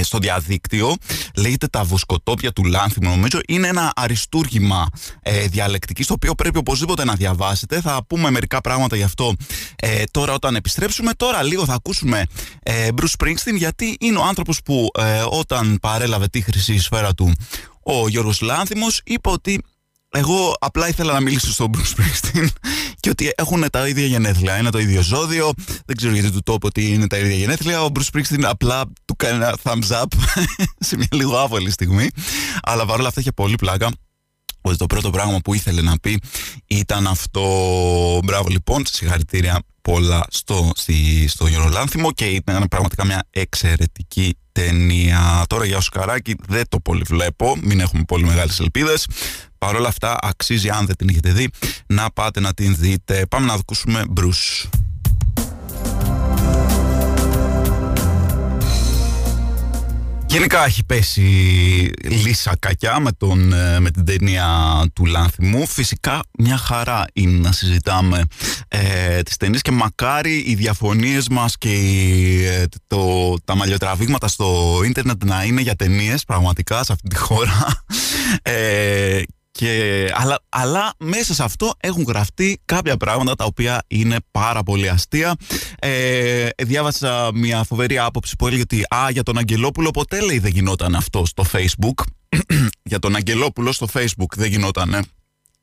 στο 0.03 0.19
διαδίκτυο. 0.19 0.95
Λέγεται 1.37 1.67
τα 1.67 1.85
βοσκοτόπια 1.85 2.53
του 2.53 2.65
Λάνθιμου, 2.65 3.09
νομίζω. 3.11 3.39
Είναι 3.49 3.69
ένα 3.69 3.93
αριστούργημα 3.97 4.87
ε, 5.23 5.47
διαλεκτικής, 5.47 6.07
το 6.07 6.13
οποίο 6.13 6.35
πρέπει 6.35 6.59
οπωσδήποτε 6.59 7.05
να 7.05 7.15
διαβάσετε. 7.15 7.81
Θα 7.81 8.05
πούμε 8.07 8.31
μερικά 8.31 8.61
πράγματα 8.61 8.97
γι' 8.97 9.03
αυτό 9.03 9.35
ε, 9.77 10.03
τώρα 10.11 10.33
όταν 10.33 10.55
επιστρέψουμε. 10.55 11.13
Τώρα 11.17 11.43
λίγο 11.43 11.65
θα 11.65 11.75
ακούσουμε 11.75 12.27
ε, 12.63 12.89
Bruce 12.97 13.25
Springsteen, 13.25 13.57
γιατί 13.57 13.97
είναι 14.01 14.19
ο 14.19 14.25
άνθρωπος 14.25 14.63
που 14.63 14.89
ε, 14.99 15.23
όταν 15.31 15.79
παρέλαβε 15.81 16.29
τη 16.29 16.41
χρυσή 16.41 16.79
σφαίρα 16.79 17.15
του 17.15 17.33
ο 17.83 18.09
Γιώργος 18.09 18.41
Λάνθιμος, 18.41 19.01
είπε 19.05 19.31
ότι 19.31 19.63
εγώ 20.13 20.57
απλά 20.61 20.89
ήθελα 20.89 21.13
να 21.13 21.21
μιλήσω 21.21 21.53
στον 21.53 21.71
Bruce 21.75 21.95
Springsteen 21.97 22.47
και 23.01 23.11
ότι 23.11 23.33
έχουν 23.35 23.65
τα 23.71 23.89
ίδια 23.89 24.07
γενέθλια. 24.07 24.59
Είναι 24.59 24.71
το 24.71 24.79
ίδιο 24.79 25.03
ζώδιο. 25.03 25.53
Δεν 25.87 25.97
ξέρω 25.97 26.13
γιατί 26.13 26.31
του 26.31 26.43
το 26.43 26.59
πω 26.59 26.67
ότι 26.67 26.93
είναι 26.93 27.07
τα 27.07 27.19
ίδια 27.19 27.37
γενέθλια. 27.37 27.83
Ο 27.83 27.89
Bruce 27.95 28.17
Springsteen 28.19 28.43
απλά 28.43 28.83
του 29.05 29.17
κάνει 29.17 29.35
ένα 29.35 29.57
thumbs 29.63 30.03
up 30.03 30.05
σε 30.87 30.97
μια 30.97 31.09
λίγο 31.11 31.39
άβολη 31.39 31.71
στιγμή. 31.71 32.09
Αλλά 32.63 32.87
παρόλα 32.87 33.09
αυτά 33.09 33.21
είχε 33.21 33.33
πολύ 33.33 33.55
πλάκα 33.55 33.91
ότι 34.61 34.77
το 34.77 34.87
πρώτο 34.87 35.11
πράγμα 35.11 35.39
που 35.39 35.55
ήθελε 35.55 35.81
να 35.81 35.99
πει 35.99 36.21
ήταν 36.67 37.07
αυτό. 37.07 37.43
Μπράβο 38.25 38.49
λοιπόν, 38.49 38.83
συγχαρητήρια 38.87 39.63
πολλά 39.83 40.25
στο, 40.31 40.71
στη, 40.77 41.29
στο 41.29 41.47
Γερολάνθιμο 41.47 42.13
και 42.13 42.25
ήταν 42.25 42.69
πραγματικά 42.69 43.05
μια 43.05 43.27
εξαιρετική 43.31 44.35
ταινία. 44.53 45.45
Τώρα 45.47 45.65
για 45.65 45.77
Οσκαράκι 45.77 46.35
δεν 46.49 46.65
το 46.69 46.81
πολύ 46.81 47.03
βλέπω, 47.07 47.57
μην 47.63 47.81
έχουμε 47.81 48.03
πολύ 48.07 48.25
μεγάλες 48.25 48.61
ελπίδες. 48.61 49.07
Παρ' 49.59 49.75
όλα 49.75 49.89
αυτά 49.89 50.17
αξίζει 50.23 50.69
αν 50.69 50.87
δεν 50.87 50.97
την 50.97 51.09
έχετε 51.09 51.33
δει 51.33 51.51
να 51.87 52.11
πάτε 52.11 52.41
να 52.41 52.55
την 52.55 52.77
δείτε. 52.79 53.27
Πάμε 53.29 53.47
να 53.47 53.53
ακούσουμε 53.53 54.05
Bruce. 54.17 54.69
Γενικά 60.31 60.65
έχει 60.65 60.85
πέσει 60.85 61.21
λύσα 62.03 62.57
κακιά 62.59 63.01
με, 63.01 63.13
τον, 63.13 63.53
ε, 63.53 63.81
με 63.81 63.91
την 63.91 64.05
ταινία 64.05 64.47
του 64.93 65.05
Λάνθιμου. 65.05 65.67
Φυσικά 65.67 66.21
μια 66.39 66.57
χαρά 66.57 67.05
είναι 67.13 67.39
να 67.39 67.53
συζητάμε 67.53 68.23
ε, 68.69 69.23
τις 69.23 69.37
ταινίες 69.37 69.63
και 69.63 69.71
μακάρι 69.71 70.45
οι 70.47 70.55
διαφωνίες 70.55 71.29
μας 71.29 71.59
και 71.59 71.71
ε, 72.47 72.65
το, 72.87 73.35
τα 73.45 73.55
μαλλιοτραβήγματα 73.55 74.29
στο 74.29 74.81
ίντερνετ 74.85 75.25
να 75.25 75.45
είναι 75.45 75.61
για 75.61 75.75
ταινίες 75.75 76.25
πραγματικά 76.25 76.85
σε 76.85 76.93
αυτή 76.93 77.09
τη 77.09 77.17
χώρα. 77.17 77.85
Ε, 78.43 79.23
και, 79.51 80.11
αλλά, 80.15 80.39
αλλά 80.49 80.93
μέσα 80.99 81.35
σε 81.35 81.43
αυτό 81.45 81.73
έχουν 81.81 82.03
γραφτεί 82.03 82.61
κάποια 82.65 82.97
πράγματα 82.97 83.35
τα 83.35 83.45
οποία 83.45 83.83
είναι 83.89 84.17
πάρα 84.31 84.63
πολύ 84.63 84.89
αστεία. 84.89 85.35
Ε, 85.79 86.49
διάβασα 86.63 87.31
μια 87.35 87.65
φοβερή 87.65 87.99
άποψη 87.99 88.37
που 88.37 88.47
έλεγε 88.47 88.63
ότι 88.63 88.83
α, 88.95 89.11
για 89.11 89.23
τον 89.23 89.39
Αγγελόπουλο 89.39 89.91
ποτέ 89.91 90.21
λέει 90.21 90.39
δεν 90.39 90.51
γινόταν 90.51 90.95
αυτό 90.95 91.27
στο 91.27 91.45
Facebook. 91.53 92.05
για 92.91 92.99
τον 92.99 93.17
Αγγελόπουλο 93.17 93.73
στο 93.73 93.87
Facebook 93.93 94.35
δεν 94.37 94.51
γινόταν 94.51 95.05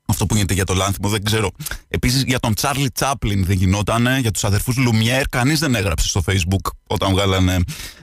αυτό 0.08 0.26
που 0.26 0.36
γίνεται 0.36 0.54
για 0.54 0.64
το 0.64 0.74
Λάνθιμο, 0.74 1.10
δεν 1.10 1.24
ξέρω. 1.24 1.52
Επίσης 1.88 2.24
για 2.24 2.40
τον 2.40 2.54
Τσάρλι 2.54 2.90
Τσάπλιν 2.92 3.46
δεν 3.46 3.56
γινόταν, 3.56 4.20
για 4.20 4.32
τους 4.32 4.44
αδερφούς 4.44 4.78
Λουμιέρ, 4.78 5.28
κανείς 5.28 5.60
δεν 5.60 5.76
έγραψε 5.76 6.08
στο 6.08 6.24
Facebook 6.28 6.72
όταν 6.88 7.12
βγάλανε 7.12 7.60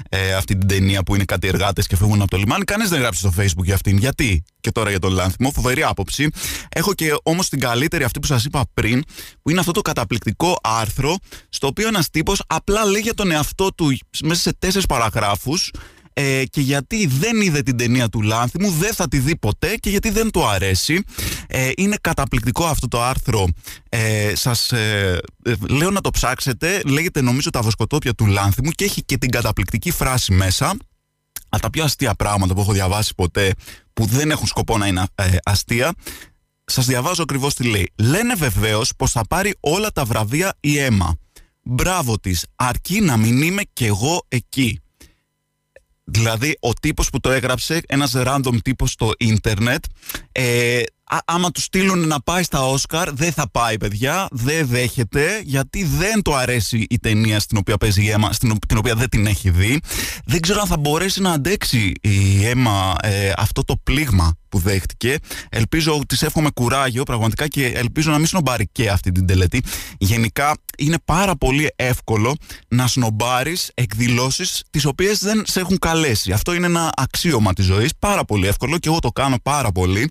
ε, 0.08 0.34
αυτή 0.34 0.56
την 0.56 0.68
ταινία 0.68 1.02
που 1.02 1.14
είναι 1.14 1.25
κάτι 1.25 1.49
εργάτες 1.49 1.87
και 1.87 1.96
φεύγουν 1.96 2.20
από 2.20 2.30
το 2.30 2.37
λιμάνι. 2.37 2.64
Κανείς 2.64 2.88
δεν 2.88 2.99
έγραψε 2.99 3.20
στο 3.20 3.32
Facebook 3.42 3.64
για 3.64 3.75
αυτήν. 3.75 3.99
Γιατί; 3.99 4.44
Και 4.61 4.70
τώρα 4.70 4.90
για 4.90 4.99
τον 4.99 5.12
Λάνθιμο, 5.12 5.50
φοβερή 5.50 5.82
άποψη. 5.82 6.28
Έχω 6.68 6.94
και 6.94 7.14
όμως 7.23 7.49
την 7.49 7.61
καλύτερη 7.61 8.04
αυτή 8.04 8.18
που 8.18 8.26
σας 8.26 8.44
είπα 8.44 8.64
πριν, 8.75 9.02
που 9.42 9.50
είναι 9.50 9.61
αυτό 9.61 9.73
το 9.73 9.80
καταπληκτικό 9.80 10.58
άρθρο, 10.62 11.16
στο 11.49 11.66
οποίο 11.66 11.88
ένας 11.88 12.11
τύπος 12.11 12.42
απλά 12.46 12.84
λέει 12.84 13.00
για 13.00 13.14
τον 13.14 13.30
εαυτό 13.30 13.73
του 13.75 13.96
μέσα 14.25 14.40
σε 14.40 14.54
τέσσερις 14.58 14.87
παραγράφους 14.87 15.70
ε, 16.16 16.44
και 16.50 16.61
γιατί 16.61 17.06
δεν 17.06 17.40
είδε 17.40 17.62
την 17.62 17.76
ταινία 17.76 18.09
του 18.09 18.23
Λάνθιμου, 18.23 18.71
δεν 18.71 18.94
θα 18.94 19.09
τη 19.09 19.18
δει 19.18 19.37
ποτέ 19.37 19.75
και 19.75 19.90
γιατί 19.90 20.11
δεν 20.11 20.30
του 20.30 20.47
αρέσει. 20.47 21.02
Ε, 21.47 21.71
είναι 21.76 21.97
καταπληκτικό 22.00 22.64
αυτό 22.64 22.88
το 22.88 23.02
άρθρο. 23.02 23.47
Ε, 23.88 24.33
σας 24.35 24.73
ε, 24.73 25.21
λέω 25.68 25.90
να 25.90 26.00
το 26.00 26.11
ψάξετε. 26.11 26.80
Λέγεται 26.87 27.21
νομίζω 27.21 27.50
τα 27.50 27.62
βοσκοτόπια 27.62 28.14
του 28.14 28.26
Λάνθιμου 28.26 28.71
και 28.71 28.85
έχει 28.85 29.04
και 29.04 29.18
την 29.18 29.30
καταπληκτική 29.30 29.90
φράση 29.90 30.33
μέσα. 30.33 30.76
Από 31.49 31.62
τα 31.62 31.71
πιο 31.71 31.85
αστεία 31.85 32.14
πράγματα 32.14 32.54
που 32.54 32.61
έχω 32.61 32.73
διαβάσει 32.73 33.14
ποτέ 33.14 33.52
που 33.92 34.06
δεν 34.06 34.30
έχουν 34.30 34.47
σκοπό 34.47 34.78
να 34.78 34.87
είναι 34.87 35.04
ε, 35.14 35.37
αστεία. 35.44 35.92
Σας 36.64 36.87
διαβάζω 36.87 37.23
ακριβώς 37.23 37.54
τι 37.54 37.64
λέει. 37.64 37.92
Λένε 37.97 38.35
βεβαίως 38.35 38.92
πως 38.97 39.11
θα 39.11 39.26
πάρει 39.28 39.54
όλα 39.61 39.90
τα 39.90 40.04
βραβεία 40.04 40.54
η 40.61 40.78
αίμα. 40.78 41.16
Μπράβο 41.62 42.18
της, 42.18 42.47
αρκεί 42.54 43.00
να 43.00 43.16
μην 43.16 43.42
είμαι 43.42 43.62
κι 43.73 43.85
εγώ 43.85 44.25
εκεί. 44.28 44.84
Δηλαδή, 46.04 46.56
ο 46.61 46.73
τύπος 46.73 47.11
που 47.11 47.20
το 47.20 47.30
έγραψε, 47.30 47.80
ένας 47.87 48.12
random 48.16 48.56
τύπος 48.62 48.90
στο 48.90 49.12
ίντερνετ, 49.18 49.84
ε, 50.32 50.82
άμα 51.25 51.50
τους 51.50 51.64
στείλουν 51.64 52.06
να 52.06 52.20
πάει 52.20 52.42
στα 52.42 52.66
Όσκαρ, 52.68 53.12
δεν 53.12 53.32
θα 53.32 53.50
πάει, 53.50 53.76
παιδιά. 53.76 54.26
Δεν 54.30 54.66
δέχεται, 54.66 55.40
γιατί 55.44 55.84
δεν 55.84 56.23
του 56.23 56.34
αρέσει 56.34 56.87
η 56.90 56.99
ταινία 56.99 57.40
στην 57.40 57.56
οποία 57.56 57.76
παίζει 57.76 58.04
η 58.04 58.11
Έμα, 58.11 58.32
στην, 58.32 58.58
την 58.68 58.76
οποία 58.76 58.94
δεν 58.94 59.08
την 59.08 59.26
έχει 59.26 59.50
δει. 59.50 59.80
Δεν 60.25 60.40
ξέρω 60.40 60.61
αν 60.61 60.66
θα 60.66 60.76
μπορέσει 60.76 61.20
να 61.20 61.32
αντέξει 61.32 61.92
η 62.00 62.46
Έμα 62.46 62.94
ε, 63.02 63.32
αυτό 63.37 63.64
το 63.64 63.76
πλήγμα 63.82 64.37
που 64.49 64.58
δέχτηκε. 64.58 65.16
Ελπίζω 65.49 65.96
ότι 65.96 66.16
τη 66.16 66.26
εύχομαι 66.26 66.50
κουράγιο 66.50 67.02
πραγματικά 67.02 67.49
και 67.49 67.66
ελπίζω 67.66 68.11
να 68.11 68.16
μην 68.18 68.26
σνομπάρει 68.26 68.68
και 68.73 68.88
αυτή 68.90 69.12
την 69.12 69.26
τελετή. 69.26 69.62
Γενικά 69.99 70.56
είναι 70.78 70.96
πάρα 71.04 71.37
πολύ 71.37 71.70
εύκολο 71.76 72.37
να 72.68 72.87
σνομπάρεις 72.87 73.70
εκδηλώσεις 73.75 74.62
τις 74.70 74.84
οποίες 74.84 75.18
δεν 75.18 75.42
σε 75.46 75.61
έχουν 75.61 75.78
καλέσει. 75.78 76.32
Αυτό 76.32 76.54
είναι 76.54 76.66
ένα 76.66 76.90
αξίωμα 76.96 77.52
της 77.52 77.64
ζωής. 77.64 77.90
Πάρα 77.99 78.25
πολύ 78.25 78.46
εύκολο 78.46 78.78
και 78.78 78.88
εγώ 78.88 78.99
το 78.99 79.11
κάνω 79.11 79.37
πάρα 79.42 79.73
πολύ. 79.73 80.11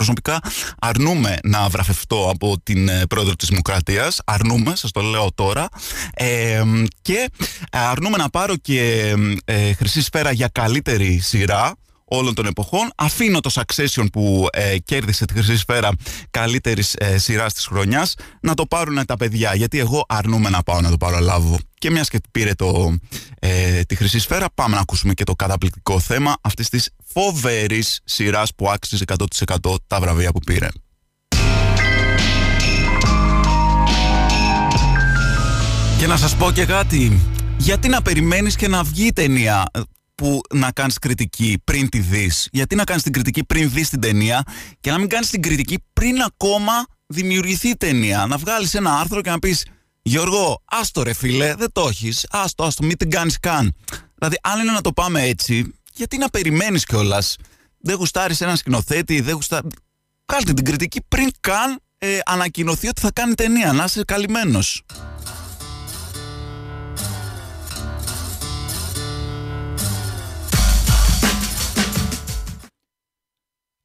Προσωπικά 0.00 0.40
αρνούμε 0.78 1.36
να 1.42 1.68
βραφευτώ 1.68 2.30
από 2.30 2.56
την 2.62 2.88
ε, 2.88 3.06
πρόεδρο 3.08 3.36
της 3.36 3.48
Δημοκρατίας, 3.48 4.20
αρνούμε, 4.24 4.76
σας 4.76 4.90
το 4.90 5.00
λέω 5.00 5.28
τώρα, 5.34 5.68
ε, 6.14 6.62
και 7.02 7.30
αρνούμε 7.70 8.16
να 8.16 8.30
πάρω 8.30 8.56
και 8.56 9.14
ε, 9.44 9.72
χρυσή 9.72 10.02
σφαίρα 10.02 10.30
για 10.30 10.48
καλύτερη 10.48 11.18
σειρά, 11.18 11.74
όλων 12.10 12.34
των 12.34 12.46
εποχών. 12.46 12.90
Αφήνω 12.96 13.40
το 13.40 13.50
Succession 13.54 14.06
που 14.12 14.46
ε, 14.52 14.78
κέρδισε 14.78 15.24
τη 15.24 15.32
χρυσή 15.32 15.56
σφαίρα 15.56 15.90
καλύτερης 16.30 16.94
ε, 16.98 17.18
σειράς 17.18 17.52
της 17.52 17.66
χρονιάς 17.66 18.14
να 18.40 18.54
το 18.54 18.66
πάρουν 18.66 19.06
τα 19.06 19.16
παιδιά. 19.16 19.54
Γιατί 19.54 19.78
εγώ 19.78 20.04
αρνούμαι 20.08 20.50
να 20.50 20.62
πάω 20.62 20.80
να 20.80 20.90
το 20.90 20.96
παραλάβω. 20.96 21.58
Και 21.78 21.90
μιας 21.90 22.08
και 22.08 22.20
πήρε 22.30 22.54
το, 22.54 22.94
ε, 23.38 23.80
τη 23.82 23.94
χρυσή 23.94 24.18
σφαίρα, 24.18 24.46
πάμε 24.54 24.74
να 24.74 24.80
ακούσουμε 24.80 25.14
και 25.14 25.24
το 25.24 25.34
καταπληκτικό 25.34 26.00
θέμα 26.00 26.36
αυτής 26.40 26.68
της 26.68 26.90
φοβερής 27.04 28.00
σειράς 28.04 28.54
που 28.54 28.70
άξιζε 28.70 29.04
100% 29.04 29.74
τα 29.86 30.00
βραβεία 30.00 30.32
που 30.32 30.40
πήρε. 30.40 30.68
Και 35.98 36.06
να 36.06 36.16
σας 36.16 36.36
πω 36.36 36.50
και 36.50 36.64
κάτι, 36.64 37.20
γιατί 37.56 37.88
να 37.88 38.02
περιμένεις 38.02 38.56
και 38.56 38.68
να 38.68 38.82
βγει 38.82 39.06
η 39.06 39.12
ταινία; 39.12 39.70
Που 40.20 40.40
να 40.54 40.70
κάνεις 40.72 40.98
κριτική 40.98 41.58
πριν 41.64 41.88
τη 41.88 41.98
δεις. 41.98 42.48
Γιατί 42.52 42.74
να 42.74 42.84
κάνεις 42.84 43.02
την 43.02 43.12
κριτική 43.12 43.44
πριν 43.44 43.70
δεις 43.70 43.88
την 43.88 44.00
ταινία 44.00 44.42
και 44.80 44.90
να 44.90 44.98
μην 44.98 45.08
κάνεις 45.08 45.30
την 45.30 45.42
κριτική 45.42 45.78
πριν 45.92 46.22
ακόμα 46.22 46.72
δημιουργηθεί 47.06 47.68
η 47.68 47.76
ταινία. 47.76 48.26
Να 48.26 48.36
βγάλεις 48.36 48.74
ένα 48.74 48.98
άρθρο 48.98 49.20
και 49.20 49.30
να 49.30 49.38
πεις 49.38 49.64
Γιώργο, 50.02 50.62
άστο 50.64 51.02
ρε 51.02 51.12
φίλε, 51.12 51.54
δεν 51.54 51.72
το 51.72 51.86
έχεις. 51.88 52.26
Άστο, 52.30 52.64
άστο, 52.64 52.84
μην 52.84 52.96
την 52.96 53.10
κάνεις 53.10 53.40
καν. 53.40 53.74
Δηλαδή, 54.14 54.38
αν 54.42 54.60
είναι 54.60 54.72
να 54.72 54.80
το 54.80 54.92
πάμε 54.92 55.22
έτσι, 55.22 55.74
γιατί 55.94 56.16
να 56.18 56.28
περιμένεις 56.28 56.84
κιόλας. 56.84 57.36
Δεν 57.78 57.96
γουστάρεις 57.96 58.40
έναν 58.40 58.56
σκηνοθέτη, 58.56 59.20
δεν 59.20 59.34
γουστάρει. 59.34 59.68
Κάλτε 60.26 60.52
την 60.52 60.64
κριτική 60.64 61.00
πριν 61.08 61.30
καν 61.40 61.80
ε, 61.98 62.18
ανακοινωθεί 62.24 62.88
ότι 62.88 63.00
θα 63.00 63.10
κάνει 63.12 63.34
ταινία. 63.34 63.72
Να 63.72 63.84
είσαι 63.84 64.04
καλυμμένος. 64.04 64.82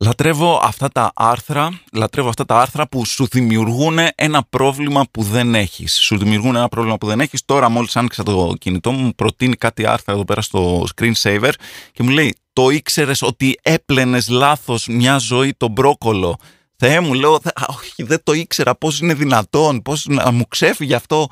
Λατρεύω 0.06 0.60
αυτά 0.64 0.90
τα 0.90 1.12
άρθρα, 1.16 1.80
λατρεύω 1.94 2.30
αυτά 2.30 2.46
τα 2.46 2.60
άρθρα 2.60 2.88
που 2.88 3.06
σου 3.06 3.28
δημιουργούν 3.32 3.98
ένα 4.16 4.44
πρόβλημα 4.50 5.04
που 5.12 5.24
δεν 5.24 5.56
έχεις. 5.56 5.94
Σου 6.00 6.18
δημιουργούν 6.18 6.56
ένα 6.56 6.68
πρόβλημα 6.68 6.98
που 6.98 7.08
δεν 7.08 7.20
έχεις. 7.20 7.46
Τώρα 7.46 7.70
μόλις 7.70 7.96
άνοιξα 7.96 8.24
το 8.24 8.54
κινητό 8.60 8.92
μου, 8.92 9.04
μου 9.04 9.16
προτείνει 9.16 9.56
κάτι 9.56 9.86
άρθρα 9.86 10.14
εδώ 10.14 10.26
πέρα 10.26 10.42
στο 10.42 10.86
screensaver 10.96 11.52
και 11.92 12.04
μου 12.04 12.10
λέει 12.10 12.36
το 12.54 12.70
ήξερες 12.70 13.22
ότι 13.22 13.60
έπλαινες 13.62 14.30
λάθος 14.30 14.88
μια 14.88 15.18
ζωή 15.18 15.54
τον 15.54 15.72
μπρόκολο; 15.72 16.36
Θεέ 16.76 17.00
μου, 17.00 17.14
λέω, 17.14 17.40
όχι, 17.68 18.04
δεν 18.04 18.20
το 18.24 18.34
ήξερα, 18.34 18.76
πώς 18.76 19.00
είναι 19.00 19.14
δυνατόν, 19.14 19.82
πώς 19.82 20.06
να 20.06 20.32
μου 20.32 20.48
ξέφυγε 20.48 20.96
αυτό, 20.96 21.28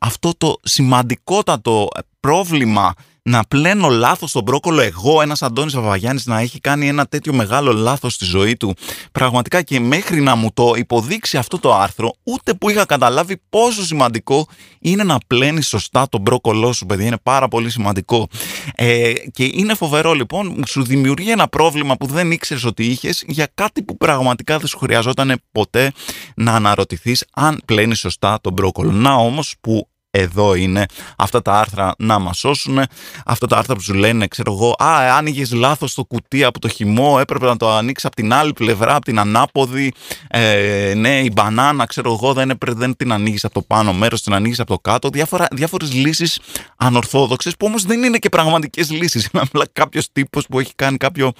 αυτό 0.00 0.32
το 0.38 0.56
σημαντικότατο 0.62 1.88
πρόβλημα; 2.20 2.94
Να 3.26 3.44
πλένω 3.48 3.88
λάθος 3.88 4.32
τον 4.32 4.42
μπρόκολο 4.42 4.80
εγώ, 4.80 5.22
ένας 5.22 5.42
Αντώνης 5.42 5.74
Βαβαγιάννη, 5.74 6.22
να 6.24 6.40
έχει 6.40 6.60
κάνει 6.60 6.88
ένα 6.88 7.06
τέτοιο 7.06 7.32
μεγάλο 7.32 7.72
λάθος 7.72 8.14
στη 8.14 8.24
ζωή 8.24 8.56
του. 8.56 8.74
Πραγματικά 9.12 9.62
και 9.62 9.80
μέχρι 9.80 10.20
να 10.20 10.34
μου 10.34 10.50
το 10.54 10.72
υποδείξει 10.76 11.36
αυτό 11.36 11.58
το 11.58 11.74
άρθρο, 11.74 12.12
ούτε 12.22 12.54
που 12.54 12.70
είχα 12.70 12.84
καταλάβει 12.84 13.40
πόσο 13.48 13.84
σημαντικό 13.84 14.46
είναι 14.80 15.04
να 15.04 15.18
πλένεις 15.26 15.68
σωστά 15.68 16.08
τον 16.08 16.20
μπρόκολό 16.20 16.72
σου, 16.72 16.86
παιδιά. 16.86 17.06
Είναι 17.06 17.18
πάρα 17.22 17.48
πολύ 17.48 17.70
σημαντικό. 17.70 18.28
Ε, 18.74 19.12
και 19.32 19.50
είναι 19.52 19.74
φοβερό 19.74 20.12
λοιπόν, 20.12 20.62
σου 20.66 20.84
δημιουργεί 20.84 21.30
ένα 21.30 21.48
πρόβλημα 21.48 21.96
που 21.96 22.06
δεν 22.06 22.30
ήξερες 22.30 22.64
ότι 22.64 22.84
είχες 22.84 23.24
για 23.26 23.48
κάτι 23.54 23.82
που 23.82 23.96
πραγματικά 23.96 24.58
δεν 24.58 24.66
σου 24.66 24.78
χρειαζόταν 24.78 25.42
ποτέ 25.52 25.92
να 26.36 26.52
αναρωτηθείς 26.52 27.24
αν 27.34 27.60
πλένεις 27.64 27.98
σωστά 27.98 28.38
τον 28.40 28.52
μπρόκολο. 28.52 28.90
Να 28.90 29.14
όμως 29.14 29.54
που 29.60 29.88
εδώ 30.16 30.54
είναι 30.54 30.86
αυτά 31.16 31.42
τα 31.42 31.52
άρθρα 31.52 31.94
να 31.98 32.18
μας 32.18 32.38
σώσουν. 32.38 32.78
Αυτά 33.26 33.46
τα 33.46 33.56
άρθρα 33.56 33.74
που 33.74 33.80
σου 33.80 33.94
λένε, 33.94 34.26
ξέρω 34.26 34.52
εγώ, 34.52 34.74
Α, 34.78 35.16
άνοιγε 35.16 35.44
λάθος 35.52 35.94
το 35.94 36.04
κουτί 36.04 36.44
από 36.44 36.58
το 36.58 36.68
χυμό, 36.68 37.16
έπρεπε 37.20 37.46
να 37.46 37.56
το 37.56 37.70
ανοίξεις 37.70 38.06
από 38.06 38.16
την 38.16 38.32
άλλη 38.32 38.52
πλευρά, 38.52 38.94
από 38.94 39.04
την 39.04 39.18
ανάποδη. 39.18 39.92
Ε, 40.28 40.92
ναι, 40.96 41.18
η 41.18 41.30
μπανάνα, 41.32 41.86
ξέρω 41.86 42.12
εγώ, 42.12 42.32
δεν, 42.32 42.50
έπρεπε, 42.50 42.78
δεν 42.78 42.96
την 42.96 43.12
ανοίγεις 43.12 43.44
από 43.44 43.54
το 43.54 43.62
πάνω 43.62 43.92
μέρος, 43.92 44.22
την 44.22 44.34
ανοίγεις 44.34 44.60
από 44.60 44.72
το 44.72 44.78
κάτω. 44.78 45.08
Διάφορες 45.50 45.92
λύσεις 45.92 46.40
ανορθόδοξες 46.76 47.56
που 47.56 47.66
όμως 47.66 47.82
δεν 47.82 48.02
είναι 48.02 48.18
και 48.18 48.28
πραγματικές 48.28 48.90
λύσεις. 48.90 49.24
Είναι 49.32 49.42
απλά 49.46 49.66
κάποιος 49.72 50.12
τύπος 50.12 50.46
που 50.46 50.58
έχει 50.58 50.72
κάνει 50.74 50.96
κάποιο. 50.96 51.32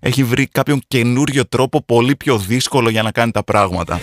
Έχει 0.00 0.24
βρει 0.24 0.46
κάποιον 0.46 0.80
καινούριο 0.88 1.48
τρόπο 1.48 1.82
πολύ 1.82 2.16
πιο 2.16 2.38
δύσκολο 2.38 2.90
για 2.90 3.02
να 3.02 3.10
κάνει 3.10 3.30
τα 3.30 3.44
πράγματα. 3.44 4.00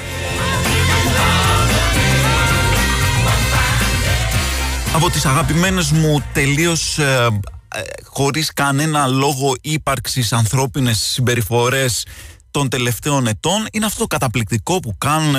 Από 5.06 5.14
τις 5.14 5.26
αγαπημένες 5.26 5.92
μου 5.92 6.24
τελείως 6.34 7.00
ε, 7.00 7.28
ε, 7.76 7.82
χωρίς 8.04 8.54
κανένα 8.54 9.08
λόγο 9.08 9.54
ύπαρξης 9.62 10.34
ανθρώπινες 10.34 11.00
συμπεριφορές 11.00 12.06
των 12.52 12.70
τελευταίων 12.70 13.28
ετών 13.28 13.68
είναι 13.72 13.86
αυτό 13.86 14.00
το 14.00 14.08
καταπληκτικό 14.08 14.80
που 14.80 14.98
κάνουν 14.98 15.36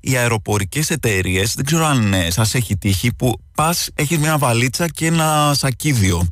οι 0.00 0.16
αεροπορικές 0.16 0.90
εταιρείες. 0.90 1.54
Δεν 1.54 1.64
ξέρω 1.64 1.86
αν 1.86 2.14
ε, 2.14 2.30
σας 2.30 2.54
έχει 2.54 2.76
τύχει 2.76 3.14
που 3.14 3.40
πας, 3.54 3.88
έχεις 3.94 4.18
μια 4.18 4.38
βαλίτσα 4.38 4.88
και 4.88 5.06
ένα 5.06 5.54
σακίδιο 5.56 6.26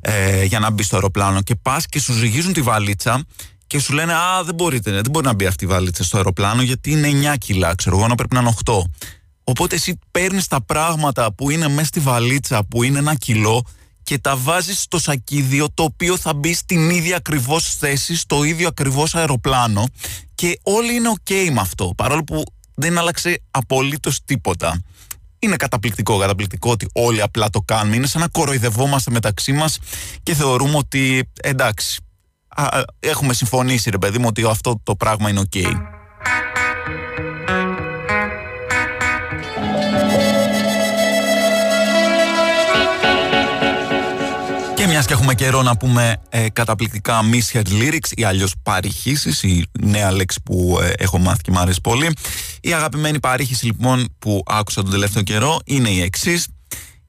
ε, 0.00 0.44
για 0.44 0.58
να 0.58 0.70
μπει 0.70 0.82
στο 0.82 0.94
αεροπλάνο 0.94 1.42
και 1.42 1.54
πας 1.54 1.86
και 1.86 2.00
σου 2.00 2.12
ζυγίζουν 2.12 2.52
τη 2.52 2.62
βαλίτσα 2.62 3.24
και 3.66 3.78
σου 3.78 3.92
λένε 3.92 4.12
«Α, 4.14 4.42
δεν 4.44 4.54
μπορείτε, 4.54 4.90
δεν 4.90 5.10
μπορεί 5.10 5.26
να 5.26 5.34
μπει 5.34 5.46
αυτή 5.46 5.64
η 5.64 5.66
βαλίτσα 5.68 6.04
στο 6.04 6.16
αεροπλάνο 6.16 6.62
γιατί 6.62 6.90
είναι 6.90 7.32
9 7.32 7.34
κιλά, 7.38 7.74
ξέρω 7.74 7.98
εγώ, 7.98 8.06
να 8.06 8.14
πρέπει 8.14 8.34
να 8.34 8.40
είναι 8.40 8.54
8». 8.64 8.72
Οπότε 9.48 9.74
εσύ 9.74 9.98
παίρνεις 10.10 10.46
τα 10.46 10.62
πράγματα 10.62 11.32
που 11.32 11.50
είναι 11.50 11.68
μέσα 11.68 11.86
στη 11.86 12.00
βαλίτσα, 12.00 12.64
που 12.64 12.82
είναι 12.82 12.98
ένα 12.98 13.14
κιλό, 13.14 13.64
και 14.02 14.18
τα 14.18 14.36
βάζεις 14.36 14.80
στο 14.80 14.98
σακίδιο 14.98 15.66
το 15.74 15.82
οποίο 15.82 16.16
θα 16.16 16.34
μπει 16.34 16.54
στην 16.54 16.90
ίδια 16.90 17.16
ακριβώς 17.16 17.76
θέση, 17.76 18.16
στο 18.16 18.44
ίδιο 18.44 18.68
ακριβώς 18.68 19.14
αεροπλάνο 19.14 19.84
και 20.34 20.58
όλοι 20.62 20.94
είναι 20.94 21.12
ok 21.24 21.50
με 21.52 21.60
αυτό, 21.60 21.92
παρόλο 21.96 22.24
που 22.24 22.42
δεν 22.74 22.98
άλλαξε 22.98 23.42
απολύτως 23.50 24.24
τίποτα. 24.24 24.82
Είναι 25.38 25.56
καταπληκτικό, 25.56 26.18
καταπληκτικό 26.18 26.70
ότι 26.70 26.88
όλοι 26.92 27.22
απλά 27.22 27.50
το 27.50 27.60
κάνουμε. 27.60 27.96
Είναι 27.96 28.06
σαν 28.06 28.20
να 28.20 28.28
κοροϊδευόμαστε 28.28 29.10
μεταξύ 29.10 29.52
μας 29.52 29.78
και 30.22 30.34
θεωρούμε 30.34 30.76
ότι 30.76 31.30
εντάξει, 31.42 32.00
έχουμε 33.00 33.34
συμφωνήσει 33.34 33.90
ρε 33.90 33.98
παιδί 33.98 34.18
μου 34.18 34.26
ότι 34.28 34.44
αυτό 34.44 34.80
το 34.82 34.96
πράγμα 34.96 35.28
είναι 35.28 35.42
ok. 35.50 35.95
Μιας 44.96 45.08
και 45.08 45.14
έχουμε 45.14 45.34
καιρό 45.34 45.62
να 45.62 45.76
πούμε 45.76 46.16
ε, 46.28 46.48
καταπληκτικά 46.48 47.20
misheard 47.32 47.66
lyrics 47.66 48.10
ή 48.14 48.24
αλλιώς 48.24 48.54
παρηχήσεις, 48.62 49.42
η 49.42 49.66
νέα 49.80 50.12
λέξη 50.12 50.40
που 50.44 50.78
ε, 50.82 50.92
έχω 50.98 51.18
μάθει 51.18 51.40
και 51.40 51.50
μου 51.50 51.58
αρέσει 51.58 51.80
πολύ. 51.80 52.10
Η 52.60 52.72
αγαπημένη 52.72 53.20
παρήχηση 53.20 53.66
λοιπόν 53.66 54.08
που 54.18 54.42
άκουσα 54.46 54.82
τον 54.82 54.90
τελευταίο 54.90 55.22
καιρό 55.22 55.58
είναι 55.64 55.88
η 55.88 56.00
εξής. 56.00 56.46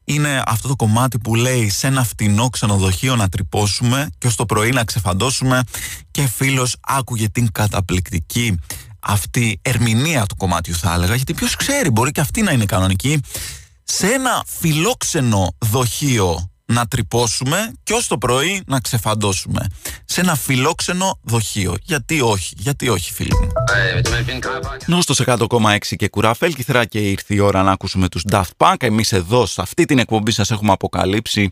Είναι 0.04 0.44
αυτό 0.46 0.68
το 0.68 0.76
κομμάτι 0.76 1.20
που 1.20 1.36
λέει 1.36 1.70
σε 1.70 1.88
ένα 1.88 2.04
φτηνό 2.04 2.50
ξενοδοχείο 2.50 3.16
να 3.16 3.30
τρυπώσουμε 3.30 4.10
και 4.18 4.28
ως 4.28 4.36
το 4.36 4.46
πρωί 4.46 4.70
να 4.70 4.84
ξεφαντώσουμε 4.84 5.64
και 6.12 6.28
φίλος 6.28 6.76
άκουγε 6.82 7.30
την 7.30 7.52
καταπληκτική 7.52 8.60
αυτή 9.00 9.60
ερμηνεία 9.62 10.26
του 10.26 10.36
κομμάτιου 10.36 10.76
θα 10.76 10.94
έλεγα 10.94 11.16
γιατί 11.16 11.34
ποιος 11.34 11.56
ξέρει 11.56 11.90
μπορεί 11.90 12.12
και 12.12 12.22
αυτή 12.22 12.42
να 12.42 12.52
είναι 12.52 12.66
κανονική 12.66 13.20
σε 13.84 14.08
ένα 14.08 14.44
φιλόξενο 14.48 15.56
δοχείο 15.60 16.50
να 16.68 16.88
τρυπώσουμε 16.88 17.74
και 17.84 17.94
ως 17.94 18.08
το 18.08 18.18
πρωί 18.18 18.64
να 18.68 18.80
ξεφαντώσουμε. 18.80 19.68
Σε 20.06 20.22
ένα 20.22 20.36
φιλόξενο 20.36 21.20
δοχείο. 21.24 21.76
Γιατί 21.84 22.22
όχι, 22.22 22.56
γιατί 22.58 22.90
όχι 22.90 23.14
φίλοι 23.14 23.32
μου. 23.42 23.48
Νόστος 24.86 25.22
100,6 25.26 25.78
και 25.96 26.10
κουράφελ 26.10 26.54
κυθρά 26.54 26.86
και 26.86 27.00
ήρθε 27.00 27.34
η 27.34 27.40
ώρα 27.40 27.64
να 27.64 27.72
ακούσουμε 27.72 28.10
τους 28.10 28.24
Daft 28.32 28.52
Punk. 28.58 28.76
Εμείς 28.80 29.12
εδώ 29.12 29.46
σε 29.46 29.62
αυτή 29.62 29.86
την 29.86 30.00
εκπομπή 30.00 30.32
σας 30.32 30.52
έχουμε 30.52 30.72
αποκαλύψει 30.72 31.50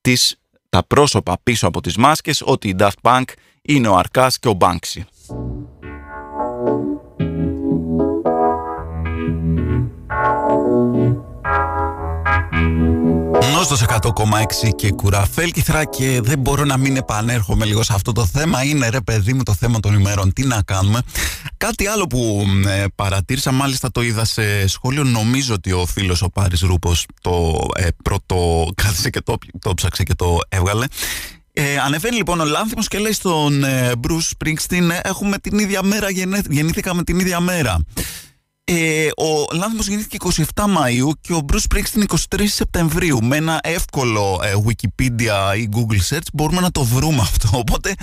τις, 0.00 0.36
τα 0.68 0.86
πρόσωπα 0.86 1.36
πίσω 1.42 1.66
από 1.66 1.80
τις 1.80 1.96
μάσκες 1.96 2.42
ότι 2.44 2.68
η 2.68 2.76
Daft 2.78 3.00
Punk 3.02 3.24
είναι 3.62 3.88
ο 3.88 3.96
Αρκάς 3.96 4.38
και 4.38 4.48
ο 4.48 4.56
Banksy. 4.60 5.00
Νόστος 13.60 13.84
100,6 13.88 14.70
και 14.76 14.90
κουραφέλκυθρα 14.90 15.84
και 15.84 16.20
δεν 16.22 16.38
μπορώ 16.38 16.64
να 16.64 16.76
μην 16.76 16.96
επανέρχομαι 16.96 17.64
λίγο 17.64 17.82
σε 17.82 17.92
αυτό 17.94 18.12
το 18.12 18.26
θέμα. 18.26 18.64
Είναι 18.64 18.88
ρε 18.88 19.00
παιδί 19.00 19.32
μου 19.32 19.42
το 19.42 19.54
θέμα 19.54 19.80
των 19.80 19.94
ημερών. 19.94 20.32
Τι 20.32 20.46
να 20.46 20.62
κάνουμε. 20.62 21.00
Κάτι 21.56 21.86
άλλο 21.86 22.06
που 22.06 22.44
ε, 22.66 22.84
παρατήρησα, 22.94 23.52
μάλιστα 23.52 23.90
το 23.90 24.02
είδα 24.02 24.24
σε 24.24 24.66
σχόλιο. 24.66 25.04
Νομίζω 25.04 25.54
ότι 25.54 25.72
ο 25.72 25.86
φίλος 25.86 26.22
ο 26.22 26.30
Πάρης 26.30 26.60
Ρούπος 26.60 27.06
το 27.20 27.58
ε, 27.74 27.86
πρώτο 28.02 28.68
κάθισε 28.74 29.10
και 29.10 29.20
το, 29.20 29.36
το 29.58 29.74
ψάξε 29.74 30.02
και 30.02 30.14
το 30.14 30.38
έβγαλε. 30.48 30.86
Ε, 31.52 31.78
ανεβαίνει 31.78 32.16
λοιπόν 32.16 32.40
ο 32.40 32.44
Λάνθιμος 32.44 32.88
και 32.88 32.98
λέει 32.98 33.12
στον 33.12 33.64
ε, 33.64 33.92
Bruce 34.08 34.30
Springsteen 34.38 34.90
έχουμε 35.02 35.38
την 35.38 35.58
ίδια 35.58 35.82
μέρα, 35.82 36.06
γεννήθηκαμε 36.48 37.02
την 37.02 37.18
ίδια 37.18 37.40
μέρα. 37.40 37.78
Ε, 38.72 39.08
ο 39.16 39.54
Λάνθιμος 39.54 39.86
γεννήθηκε 39.86 40.16
27 40.54 40.64
Μαΐου 40.64 41.10
και 41.20 41.32
ο 41.32 41.44
Bruce 41.52 41.74
Springsteen 41.74 42.16
23 42.36 42.44
Σεπτεμβρίου. 42.46 43.24
Με 43.24 43.36
ένα 43.36 43.60
εύκολο 43.62 44.40
ε, 44.44 44.52
Wikipedia 44.66 45.58
ή 45.58 45.68
Google 45.72 46.14
search 46.14 46.26
μπορούμε 46.32 46.60
να 46.60 46.70
το 46.70 46.84
βρούμε 46.84 47.20
αυτό. 47.20 47.48
Οπότε, 47.58 47.94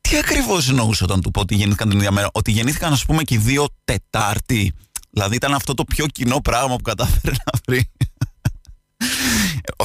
τι 0.00 0.16
ακριβώς 0.16 0.68
εννοούσε 0.68 1.04
όταν 1.04 1.20
του 1.20 1.30
πω 1.30 1.40
ότι 1.40 1.54
γεννήθηκαν 1.54 1.88
την 1.88 1.98
ίδια 1.98 2.10
μέρα; 2.10 2.28
Ότι 2.32 2.50
γεννήθηκαν, 2.50 2.92
ας 2.92 3.04
πούμε, 3.04 3.22
και 3.22 3.34
οι 3.34 3.38
δύο 3.38 3.66
Τετάρτη. 3.84 4.72
Δηλαδή 5.10 5.36
ήταν 5.36 5.54
αυτό 5.54 5.74
το 5.74 5.84
πιο 5.84 6.06
κοινό 6.06 6.40
πράγμα 6.40 6.76
που 6.76 6.82
κατάφερε 6.82 7.34
να 7.44 7.58
βρει. 7.66 7.90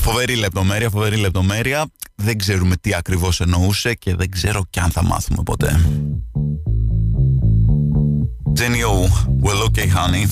φοβερή 0.01 0.35
λεπτομέρεια, 0.35 0.89
φοβερή 0.89 1.15
λεπτομέρεια. 1.15 1.85
Δεν 2.15 2.37
ξέρουμε 2.37 2.75
τι 2.75 2.93
ακριβώς 2.93 3.39
εννοούσε 3.39 3.93
και 3.93 4.15
δεν 4.15 4.29
ξέρω 4.29 4.65
κι 4.69 4.79
αν 4.79 4.91
θα 4.91 5.03
μάθουμε 5.03 5.43
ποτέ. 5.43 5.81
Jenny 8.53 8.83
O. 8.83 9.07
Well, 9.43 9.61
okay, 9.67 9.87
honey. 9.87 10.25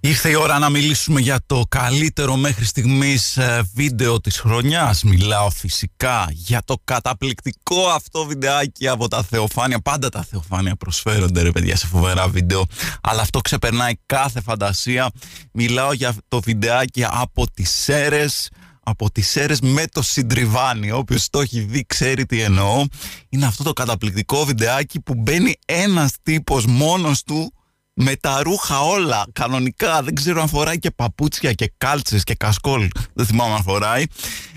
Ήρθε 0.00 0.28
η 0.30 0.34
ώρα 0.34 0.58
να 0.58 0.68
μιλήσουμε 0.68 1.20
για 1.20 1.40
το 1.46 1.64
καλύτερο 1.68 2.36
μέχρι 2.36 2.64
στιγμής 2.64 3.36
ε, 3.36 3.62
βίντεο 3.74 4.20
της 4.20 4.38
χρονιάς. 4.38 5.02
Μιλάω 5.02 5.50
φυσικά 5.50 6.26
για 6.30 6.62
το 6.64 6.76
καταπληκτικό 6.84 7.86
αυτό 7.86 8.24
βιντεάκι 8.24 8.88
από 8.88 9.08
τα 9.08 9.22
Θεοφάνεια. 9.22 9.80
Πάντα 9.80 10.08
τα 10.08 10.24
Θεοφάνεια 10.30 10.76
προσφέρονται 10.76 11.42
ρε 11.42 11.50
παιδιά 11.50 11.76
σε 11.76 11.86
φοβερά 11.86 12.28
βίντεο. 12.28 12.64
Αλλά 13.00 13.22
αυτό 13.22 13.40
ξεπερνάει 13.40 13.92
κάθε 14.06 14.40
φαντασία. 14.40 15.10
Μιλάω 15.52 15.92
για 15.92 16.14
το 16.28 16.40
βιντεάκι 16.40 17.04
από 17.08 17.50
τις 17.50 17.70
Σέρες 17.70 18.48
από 18.88 19.10
τις 19.10 19.28
ΣΕΡΕΣ 19.28 19.60
με 19.60 19.84
το 19.92 20.02
συντριβάνι. 20.02 20.90
Όποιος 20.90 21.30
το 21.30 21.40
έχει 21.40 21.60
δει 21.60 21.84
ξέρει 21.86 22.26
τι 22.26 22.40
εννοώ. 22.40 22.84
Είναι 23.28 23.46
αυτό 23.46 23.64
το 23.64 23.72
καταπληκτικό 23.72 24.44
βιντεάκι 24.44 25.00
που 25.00 25.14
μπαίνει 25.14 25.54
ένας 25.66 26.12
τύπος 26.22 26.66
μόνος 26.66 27.22
του 27.22 27.52
με 27.92 28.16
τα 28.16 28.42
ρούχα 28.42 28.80
όλα 28.80 29.26
κανονικά. 29.32 30.02
Δεν 30.02 30.14
ξέρω 30.14 30.40
αν 30.40 30.48
φοράει 30.48 30.78
και 30.78 30.90
παπούτσια 30.90 31.52
και 31.52 31.72
κάλτσες 31.78 32.24
και 32.24 32.34
κασκόλ. 32.34 32.88
Δεν 33.14 33.26
θυμάμαι 33.26 33.54
αν 33.54 33.62
φοράει. 33.62 34.04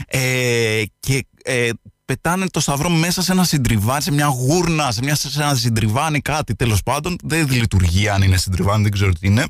Ε, 0.08 0.84
και 1.00 1.26
ε, 1.44 1.70
πετάνε 2.06 2.48
το 2.48 2.60
σταυρό 2.60 2.90
μέσα 2.90 3.22
σε 3.22 3.32
ένα 3.32 3.44
συντριβάνι, 3.44 4.02
σε 4.02 4.12
μια 4.12 4.26
γούρνα, 4.26 4.92
σε, 4.92 5.04
μια, 5.04 5.16
σε 5.16 5.42
ένα 5.42 5.56
συντριβάνι 5.56 6.20
κάτι 6.20 6.56
τέλος 6.56 6.84
πάντων. 6.84 7.16
Δεν 7.24 7.52
λειτουργεί 7.52 8.10
αν 8.10 8.22
είναι 8.22 8.38
συντριβάνι, 8.38 8.84
δεν 8.84 8.92
ξέρω 8.92 9.12
τι 9.12 9.28
είναι 9.28 9.46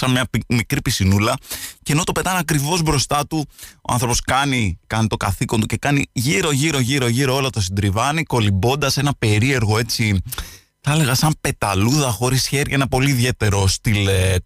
σαν 0.00 0.10
μια 0.10 0.28
μικρή 0.48 0.82
πισινούλα 0.82 1.36
και 1.82 1.92
ενώ 1.92 2.04
το 2.04 2.12
πετάνε 2.12 2.38
ακριβώς 2.38 2.82
μπροστά 2.82 3.26
του, 3.26 3.46
ο 3.82 3.92
άνθρωπος 3.92 4.20
κάνει, 4.20 4.78
κάνει 4.86 5.06
το 5.06 5.16
καθήκον 5.16 5.60
του 5.60 5.66
και 5.66 5.76
κάνει 5.76 6.06
γύρω 6.12 6.50
γύρω 6.50 6.78
γύρω 6.78 7.08
γύρω 7.08 7.34
όλο 7.34 7.50
το 7.50 7.60
συντριβάνι, 7.60 8.22
κολυμπώντας 8.22 8.96
ένα 8.96 9.12
περίεργο 9.18 9.78
έτσι. 9.78 10.22
Θα 10.80 10.92
έλεγα 10.92 11.14
σαν 11.14 11.34
πεταλούδα 11.40 12.10
χωρίς 12.10 12.46
χέρια, 12.46 12.74
ένα 12.74 12.88
πολύ 12.88 13.10
ιδιαίτερο 13.10 13.66
στυλ 13.66 14.06
ε, 14.06 14.36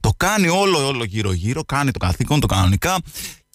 Το 0.00 0.10
κάνει 0.16 0.48
όλο 0.48 0.86
όλο 0.86 1.04
γύρω 1.04 1.32
γύρω, 1.32 1.64
κάνει 1.64 1.90
το 1.90 1.98
καθήκον, 1.98 2.40
το 2.40 2.46
κανονικά 2.46 2.98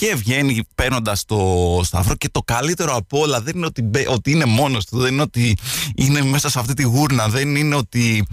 και 0.01 0.15
βγαίνει 0.15 0.63
παίρνοντας 0.75 1.25
το 1.25 1.81
σταυρό 1.83 2.15
και 2.15 2.29
το 2.31 2.41
καλύτερο 2.45 2.95
από 2.95 3.19
όλα 3.19 3.41
δεν 3.41 3.55
είναι 3.55 3.65
ότι, 3.65 3.89
ότι 4.07 4.31
είναι 4.31 4.45
μόνος 4.45 4.85
του, 4.85 4.97
δεν 4.97 5.13
είναι 5.13 5.21
ότι 5.21 5.57
είναι 5.95 6.21
μέσα 6.21 6.49
σε 6.49 6.59
αυτή 6.59 6.73
τη 6.73 6.83
γούρνα, 6.83 7.27
δεν 7.27 7.55
είναι 7.55 7.75
ότι 7.75 8.25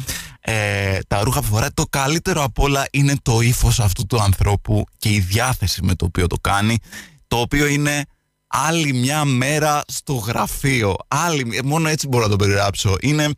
ε, 0.50 0.98
τα 1.08 1.22
ρούχα 1.22 1.40
που 1.40 1.46
φοράει. 1.46 1.68
Το 1.74 1.84
καλύτερο 1.90 2.42
από 2.42 2.62
όλα 2.62 2.86
είναι 2.90 3.14
το 3.22 3.40
ύφος 3.40 3.80
αυτού 3.80 4.06
του 4.06 4.22
ανθρώπου 4.22 4.84
και 4.98 5.08
η 5.08 5.20
διάθεση 5.20 5.82
με 5.82 5.94
το 5.94 6.04
οποίο 6.04 6.26
το 6.26 6.36
κάνει, 6.40 6.78
το 7.26 7.36
οποίο 7.36 7.66
είναι 7.66 8.04
άλλη 8.46 8.92
μια 8.92 9.24
μέρα 9.24 9.82
στο 9.86 10.12
γραφείο. 10.12 10.96
Άλλη, 11.08 11.60
μόνο 11.64 11.88
έτσι 11.88 12.08
μπορώ 12.08 12.24
να 12.24 12.30
το 12.30 12.36
περιγράψω. 12.36 12.96
Είναι 13.00 13.28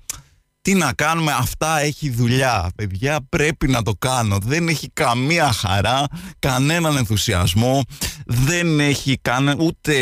τι 0.63 0.75
να 0.75 0.93
κάνουμε, 0.93 1.33
αυτά 1.39 1.81
έχει 1.81 2.11
δουλειά. 2.11 2.71
Παιδιά, 2.77 3.19
πρέπει 3.29 3.69
να 3.69 3.83
το 3.83 3.93
κάνω. 3.99 4.39
Δεν 4.45 4.69
έχει 4.69 4.91
καμία 4.93 5.53
χαρά, 5.53 6.05
κανέναν 6.39 6.97
ενθουσιασμό, 6.97 7.85
δεν 8.27 8.81
έχει 8.81 9.19
καν, 9.23 9.57
ούτε 9.61 9.95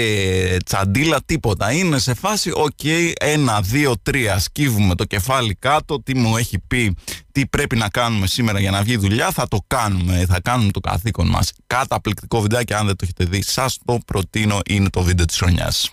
τσαντίλα, 0.64 1.20
τίποτα. 1.26 1.72
Είναι 1.72 1.98
σε 1.98 2.14
φάση, 2.14 2.50
OK, 2.54 2.70
okay, 2.82 3.12
ένα, 3.20 3.60
δύο, 3.60 3.94
τρία, 4.02 4.38
σκύβουμε 4.38 4.94
το 4.94 5.04
κεφάλι 5.04 5.54
κάτω, 5.54 6.02
τι 6.02 6.16
μου 6.16 6.36
έχει 6.36 6.58
πει, 6.66 6.96
τι 7.32 7.46
πρέπει 7.46 7.76
να 7.76 7.88
κάνουμε 7.88 8.26
σήμερα 8.26 8.60
για 8.60 8.70
να 8.70 8.82
βγει 8.82 8.96
δουλειά, 8.96 9.30
θα 9.30 9.48
το 9.48 9.58
κάνουμε, 9.66 10.24
θα 10.28 10.40
κάνουμε 10.40 10.70
το 10.70 10.80
καθήκον 10.80 11.28
μας. 11.28 11.52
Καταπληκτικό 11.66 12.40
βιντεάκι, 12.40 12.74
αν 12.74 12.86
δεν 12.86 12.96
το 12.96 13.04
έχετε 13.04 13.24
δει, 13.24 13.42
σας 13.42 13.78
το 13.84 13.98
προτείνω, 14.06 14.60
είναι 14.68 14.90
το 14.90 15.02
βίντεο 15.02 15.24
της 15.24 15.36
χρονιάς 15.36 15.88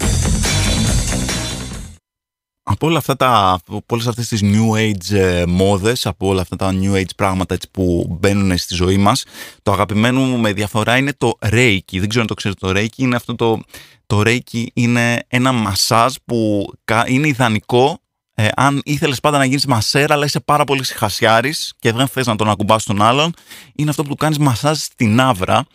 από 2.68 2.88
όλα 2.88 2.98
αυτά 2.98 3.16
τα, 3.16 3.60
από 3.68 3.84
όλες 3.90 4.08
αυτές 4.08 4.28
τις 4.28 4.42
new 4.44 4.72
age 4.72 5.16
ε, 5.16 5.44
μόδες, 5.48 6.06
από 6.06 6.28
όλα 6.28 6.42
αυτά 6.42 6.56
τα 6.56 6.74
new 6.82 6.94
age 6.94 7.16
πράγματα 7.16 7.54
έτσι, 7.54 7.68
που 7.72 8.18
μπαίνουν 8.20 8.58
στη 8.58 8.76
ζωή 8.76 8.98
μας, 8.98 9.24
το 9.64 9.72
αγαπημένο 9.72 10.20
μου 10.20 10.38
με 10.38 10.54
διαφορά 10.54 10.98
είναι 10.98 11.14
το 11.18 11.38
Reiki. 11.40 11.98
Δεν 12.00 12.08
ξέρω 12.08 12.22
αν 12.22 12.28
το 12.28 12.34
ξέρετε 12.34 12.68
το 12.68 12.80
Reiki, 12.80 12.98
είναι 12.98 13.16
αυτό 13.16 13.36
το, 13.36 13.60
το 14.06 14.22
Reiki 14.26 14.66
είναι 14.74 15.24
ένα 15.28 15.52
μασάζ 15.52 16.14
που 16.26 16.72
είναι 17.08 17.28
ιδανικό 17.28 18.00
ε, 18.36 18.48
αν 18.56 18.82
ήθελες 18.86 19.20
πάντα 19.20 19.38
να 19.38 19.46
γίνεις 19.46 19.66
μασέρα 19.66 20.14
αλλά 20.14 20.26
είσαι 20.26 20.40
πάρα 20.40 20.64
πολύ 20.64 20.84
συχασιάρης 20.84 21.74
και 21.80 21.92
δεν 21.92 22.08
θες 22.08 22.26
να 22.26 22.36
τον 22.36 22.50
ακουμπάς 22.50 22.84
τον 22.84 23.02
άλλον, 23.02 23.34
είναι 23.76 23.90
αυτό 23.90 24.04
που 24.04 24.16
κάνεις 24.16 24.38
μασάζ 24.38 24.78
στην 24.78 25.20
άβρα, 25.20 25.66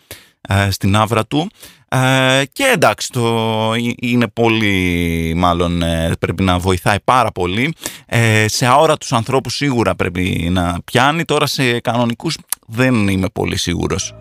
ε, 0.41 0.71
στην 0.71 0.95
άβρα 0.95 1.25
του 1.25 1.49
ε, 1.95 2.43
και 2.53 2.63
εντάξει, 2.63 3.09
το 3.11 3.73
είναι 4.01 4.27
πολύ, 4.27 5.33
μάλλον 5.35 5.81
ε, 5.81 6.11
πρέπει 6.19 6.43
να 6.43 6.59
βοηθάει 6.59 6.99
πάρα 7.03 7.31
πολύ. 7.31 7.73
Ε, 8.05 8.47
σε 8.47 8.65
αόρατους 8.65 9.13
ανθρώπους 9.13 9.55
σίγουρα 9.55 9.95
πρέπει 9.95 10.47
να 10.51 10.77
πιάνει, 10.85 11.25
τώρα 11.25 11.45
σε 11.45 11.79
κανονικούς 11.79 12.37
δεν 12.67 13.07
είμαι 13.07 13.27
πολύ 13.33 13.57
σίγουρος. 13.57 14.13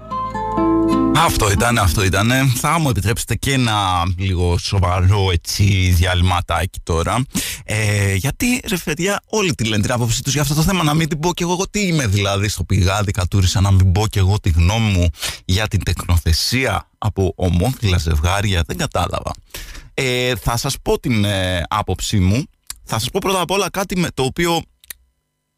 Αυτό 1.17 1.51
ήταν, 1.51 1.79
αυτό 1.79 2.05
ήταν. 2.05 2.31
Θα 2.57 2.79
μου 2.79 2.89
επιτρέψετε 2.89 3.35
και 3.35 3.53
ένα 3.53 4.03
λίγο 4.17 4.59
σοβαρό 4.59 5.31
έτσι 5.33 5.65
διαλυματάκι 5.97 6.79
τώρα. 6.83 7.25
Ε, 7.65 8.15
γιατί 8.15 8.61
ρε 8.69 8.77
παιδιά, 8.85 9.21
όλοι 9.27 9.55
τη 9.55 9.65
λένε 9.65 9.83
την 9.83 9.93
άποψή 9.93 10.23
τους 10.23 10.33
για 10.33 10.43
αυτό 10.43 10.55
το 10.55 10.63
θέμα. 10.63 10.83
Να 10.83 10.95
μην 10.95 11.09
την 11.09 11.19
πω 11.19 11.35
κι 11.35 11.43
εγώ, 11.43 11.69
τι 11.71 11.81
είμαι 11.87 12.07
δηλαδή 12.07 12.49
στο 12.49 12.65
πηγάδι, 12.65 13.11
κατούρισα 13.11 13.61
να 13.61 13.71
μην 13.71 13.93
πω 13.93 14.07
κι 14.07 14.19
εγώ 14.19 14.41
τη 14.41 14.51
γνώμη 14.51 14.91
μου 14.93 15.09
για 15.45 15.69
την 15.69 15.85
τεκνοθεσία 15.85 16.89
από 16.99 17.33
ομόφυλα 17.37 17.99
ζευγάρια. 17.99 18.63
Δεν 18.67 18.77
κατάλαβα. 18.77 19.33
Ε, 19.95 20.37
θα 20.37 20.57
σας 20.57 20.77
πω 20.83 21.01
την 21.01 21.25
ε, 21.25 21.63
άποψή 21.69 22.19
μου. 22.19 22.45
Θα 22.85 22.99
σας 22.99 23.11
πω 23.11 23.19
πρώτα 23.23 23.41
απ' 23.41 23.51
όλα 23.51 23.71
κάτι 23.71 23.99
με 23.99 24.09
το 24.15 24.23
οποίο 24.23 24.63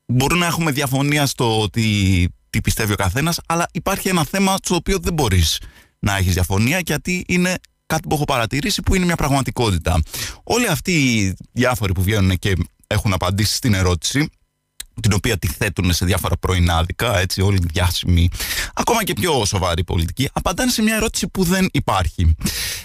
μπορούμε 0.07 0.41
να 0.41 0.47
έχουμε 0.47 0.71
διαφωνία 0.71 1.27
στο 1.27 1.61
ότι 1.61 2.29
τι 2.53 2.61
πιστεύει 2.61 2.93
ο 2.93 2.97
καθένας, 2.97 3.41
αλλά 3.47 3.69
υπάρχει 3.73 4.09
ένα 4.09 4.25
θέμα 4.25 4.57
στο 4.63 4.75
οποίο 4.75 4.99
δεν 4.99 5.13
μπορείς 5.13 5.59
να 5.99 6.17
έχεις 6.17 6.33
διαφωνία, 6.33 6.79
γιατί 6.79 7.25
είναι 7.29 7.59
κάτι 7.87 8.09
που 8.09 8.15
έχω 8.15 8.25
παρατηρήσει 8.25 8.83
που 8.83 8.95
είναι 8.95 9.05
μια 9.05 9.17
πραγματικότητα. 9.17 10.03
Όλοι 10.43 10.67
αυτοί 10.69 10.93
οι 10.93 11.37
διάφοροι 11.53 11.93
που 11.93 12.03
βγαίνουν 12.03 12.39
και 12.39 12.57
έχουν 12.87 13.13
απαντήσει 13.13 13.55
στην 13.55 13.75
ερώτηση, 13.75 14.31
την 15.03 15.13
οποία 15.13 15.39
τη 15.39 15.47
θέτουν 15.47 15.93
σε 15.93 16.05
διάφορα 16.05 16.37
πρωινάδικα, 16.37 17.19
έτσι, 17.19 17.41
όλοι 17.41 17.57
οι 17.57 17.67
διάσημοι, 17.73 18.29
ακόμα 18.75 19.05
και 19.05 19.13
πιο 19.13 19.45
σοβαροί 19.45 19.85
πολιτικοί, 19.85 20.29
απαντάνε 20.33 20.71
σε 20.71 20.83
μια 20.83 20.95
ερώτηση 20.95 21.29
που 21.29 21.45
δεν 21.45 21.69
υπάρχει. 21.73 22.35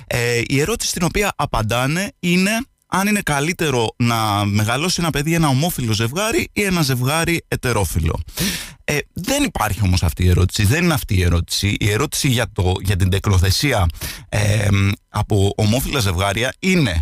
Ε, 0.07 0.41
η 0.47 0.59
ερώτηση 0.59 0.89
στην 0.89 1.03
οποία 1.03 1.33
απαντάνε 1.35 2.11
είναι 2.19 2.51
αν 2.87 3.07
είναι 3.07 3.21
καλύτερο 3.21 3.93
να 3.97 4.45
μεγαλώσει 4.45 5.01
ένα 5.01 5.09
παιδί 5.09 5.33
ένα 5.33 5.47
ομόφυλο 5.47 5.93
ζευγάρι 5.93 6.49
ή 6.53 6.63
ένα 6.63 6.81
ζευγάρι 6.81 7.45
ετερόφιλο. 7.47 8.19
Ε, 8.83 8.97
δεν 9.13 9.43
υπάρχει 9.43 9.79
όμως 9.83 10.03
αυτή 10.03 10.23
η 10.23 10.29
ερώτηση, 10.29 10.65
δεν 10.65 10.83
είναι 10.83 10.93
αυτή 10.93 11.15
η 11.15 11.23
ερώτηση. 11.23 11.75
Η 11.79 11.91
ερώτηση 11.91 12.27
για, 12.27 12.51
το, 12.53 12.73
για 12.81 12.95
την 12.95 13.09
τεκνοθεσία 13.09 13.85
ε, 14.29 14.67
από 15.09 15.53
ομόφυλα 15.57 15.99
ζευγάρια 15.99 16.53
είναι 16.59 17.01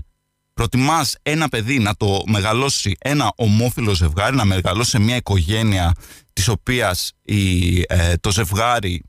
προτιμάς 0.53 1.15
ένα 1.21 1.49
παιδί 1.49 1.79
να 1.79 1.95
το 1.95 2.23
μεγαλώσει 2.25 2.95
ένα 2.99 3.31
ομόφυλο 3.35 3.93
ζευγάρι, 3.93 4.35
να 4.35 4.45
μεγαλώσει 4.45 4.89
σε 4.89 4.99
μια 4.99 5.15
οικογένεια 5.15 5.95
της 6.33 6.47
οποίας 6.47 7.11
η, 7.21 7.79
ε, 7.87 8.13
το 8.21 8.31
ζευγάρι 8.31 9.03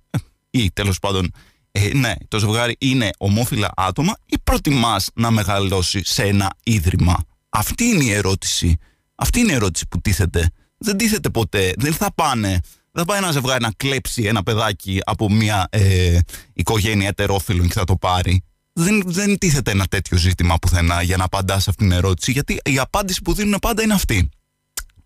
ή 0.50 0.70
τέλος 0.72 0.98
πάντων 0.98 1.30
ε, 1.76 1.94
ναι, 1.94 2.12
το 2.28 2.38
ζευγάρι 2.38 2.76
είναι 2.78 3.10
ομόφυλα 3.18 3.72
άτομα 3.76 4.16
ή 4.26 4.36
προτιμάς 4.44 5.08
να 5.14 5.30
μεγαλώσει 5.30 6.00
σε 6.04 6.22
ένα 6.22 6.50
ίδρυμα; 6.62 7.16
Αυτή 7.48 7.84
είναι 7.84 8.04
η 8.04 8.12
ερώτηση. 8.12 8.76
Αυτή 9.14 9.40
είναι 9.40 9.52
η 9.52 9.54
ερώτηση 9.54 9.86
που 9.88 10.00
τίθεται. 10.00 10.50
Δεν 10.78 10.96
τίθεται 10.96 11.28
ποτέ. 11.28 11.72
Δεν 11.76 11.92
θα 11.92 12.12
πάνε. 12.14 12.48
Δεν 12.48 13.04
θα 13.04 13.04
πάει 13.04 13.18
ένα 13.18 13.30
ζευγάρι 13.30 13.62
να 13.62 13.70
κλέψει 13.76 14.22
ένα 14.22 14.42
παιδάκι 14.42 15.00
από 15.04 15.30
μια 15.30 15.66
ε, 15.70 16.18
οικογένεια 16.52 17.08
ετερόφιλων 17.08 17.66
και 17.66 17.72
θα 17.72 17.84
το 17.84 17.96
πάρει. 17.96 18.44
Δεν, 18.72 19.02
δεν 19.06 19.38
τίθεται 19.38 19.70
ένα 19.70 19.84
τέτοιο 19.84 20.16
ζήτημα 20.16 20.56
πουθενά 20.56 21.02
για 21.02 21.16
να 21.16 21.24
απαντάς 21.24 21.62
σε 21.62 21.70
αυτήν 21.70 21.88
την 21.88 21.96
ερώτηση, 21.96 22.32
γιατί 22.32 22.58
η 22.64 22.78
απάντηση 22.78 23.22
που 23.22 23.34
δίνουν 23.34 23.58
πάντα 23.60 23.82
είναι 23.82 23.94
αυτή. 23.94 24.28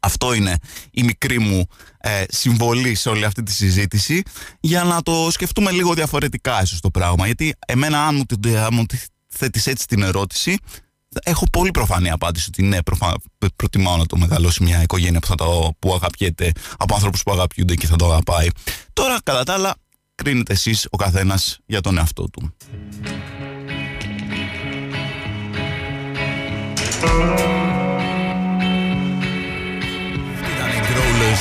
Αυτό 0.01 0.35
είναι 0.35 0.57
η 0.91 1.03
μικρή 1.03 1.39
μου 1.39 1.67
ε, 1.99 2.25
συμβολή 2.29 2.95
σε 2.95 3.09
όλη 3.09 3.25
αυτή 3.25 3.43
τη 3.43 3.53
συζήτηση 3.53 4.23
για 4.61 4.85
να 4.85 5.03
το 5.03 5.29
σκεφτούμε 5.31 5.71
λίγο 5.71 5.95
διαφορετικά 5.95 6.63
ίσως 6.63 6.81
το 6.81 6.91
πράγμα. 6.91 7.27
Γιατί 7.27 7.55
εμένα 7.67 8.07
αν 8.07 8.15
μου, 8.15 8.25
μου 8.73 8.85
θέτεις 9.29 9.67
έτσι 9.67 9.87
την 9.87 10.03
ερώτηση 10.03 10.59
έχω 11.23 11.45
πολύ 11.53 11.71
προφανή 11.71 12.11
απάντηση 12.11 12.47
ότι 12.49 12.63
ναι, 12.63 12.83
προφα... 12.83 13.15
προτιμάω 13.57 13.97
να 13.97 14.07
το 14.07 14.17
μεγαλώσει 14.17 14.63
μια 14.63 14.83
οικογένεια 14.83 15.21
που, 15.21 15.27
θα 15.27 15.35
το, 15.35 15.73
που 15.79 15.95
αγαπιέται 15.95 16.53
από 16.77 16.95
άνθρωπους 16.95 17.23
που 17.23 17.33
αγαπιούνται 17.33 17.75
και 17.75 17.87
θα 17.87 17.97
το 17.97 18.05
αγαπάει. 18.13 18.49
Τώρα, 18.93 19.19
κατά 19.23 19.45
τα 19.45 19.53
άλλα, 19.53 19.75
κρίνετε 20.15 20.53
εσείς 20.53 20.87
ο 20.91 20.97
καθένας 20.97 21.59
για 21.67 21.81
τον 21.81 21.99
εαυτό 21.99 22.29
του 22.29 22.55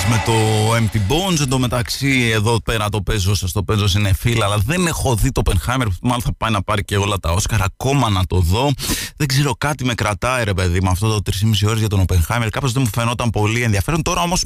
με 0.10 0.22
το 0.26 0.34
Empty 0.76 1.12
Bones. 1.12 1.40
Εν 1.40 1.50
τω 1.50 1.60
μεταξύ, 1.60 2.30
εδώ 2.34 2.62
πέρα 2.62 2.90
το 2.90 3.02
παίζω, 3.02 3.36
σας 3.36 3.52
το 3.52 3.64
παίζω 3.64 3.86
είναι 4.00 4.14
φίλα, 4.14 4.46
αλλά 4.46 4.58
δεν 4.58 4.88
έχω 4.88 5.16
δει 5.16 5.32
το 5.32 5.42
Oppenheimer. 5.46 5.86
Μάλλον 6.02 6.22
θα 6.22 6.34
πάει 6.38 6.52
να 6.52 6.62
πάρει 6.62 6.84
και 6.84 6.98
όλα 6.98 7.18
τα 7.18 7.32
Όσκαρ. 7.32 7.62
Ακόμα 7.62 8.10
να 8.10 8.26
το 8.26 8.40
δω. 8.40 8.72
Δεν 9.18 9.28
ξέρω, 9.28 9.54
κάτι 9.58 9.86
με 9.86 9.94
κρατάει, 9.94 10.44
ρε 10.44 10.54
παιδί, 10.54 10.82
με 10.82 10.90
αυτό 10.90 11.22
το 11.22 11.32
3,5 11.32 11.68
ώρες 11.68 11.80
για 11.80 11.88
τον 11.88 12.06
Oppenheimer. 12.08 12.48
Κάπως 12.52 12.72
δεν 12.72 12.82
μου 12.82 12.90
φαινόταν 12.94 13.30
πολύ 13.30 13.62
ενδιαφέρον. 13.62 14.02
Τώρα 14.02 14.22
όμως 14.22 14.44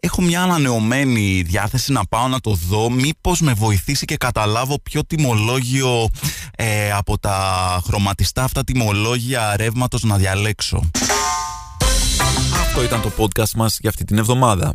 έχω 0.00 0.22
μια 0.22 0.42
ανανεωμένη 0.42 1.42
διάθεση 1.42 1.92
να 1.92 2.06
πάω 2.06 2.28
να 2.28 2.40
το 2.40 2.58
δω. 2.68 2.90
Μήπως 2.90 3.40
με 3.40 3.52
βοηθήσει 3.52 4.04
και 4.04 4.16
καταλάβω 4.16 4.80
ποιο 4.82 5.04
τιμολόγιο 5.04 6.08
ε, 6.56 6.92
από 6.92 7.18
τα 7.18 7.80
χρωματιστά 7.84 8.44
αυτά 8.44 8.64
τιμολόγια 8.64 9.56
ρεύματος 9.56 10.02
να 10.02 10.16
διαλέξω. 10.16 10.90
Αυτό 12.60 12.82
ήταν 12.82 13.00
το 13.00 13.12
podcast 13.18 13.50
μας 13.56 13.78
για 13.80 13.90
αυτή 13.90 14.04
την 14.04 14.18
εβδομάδα. 14.18 14.74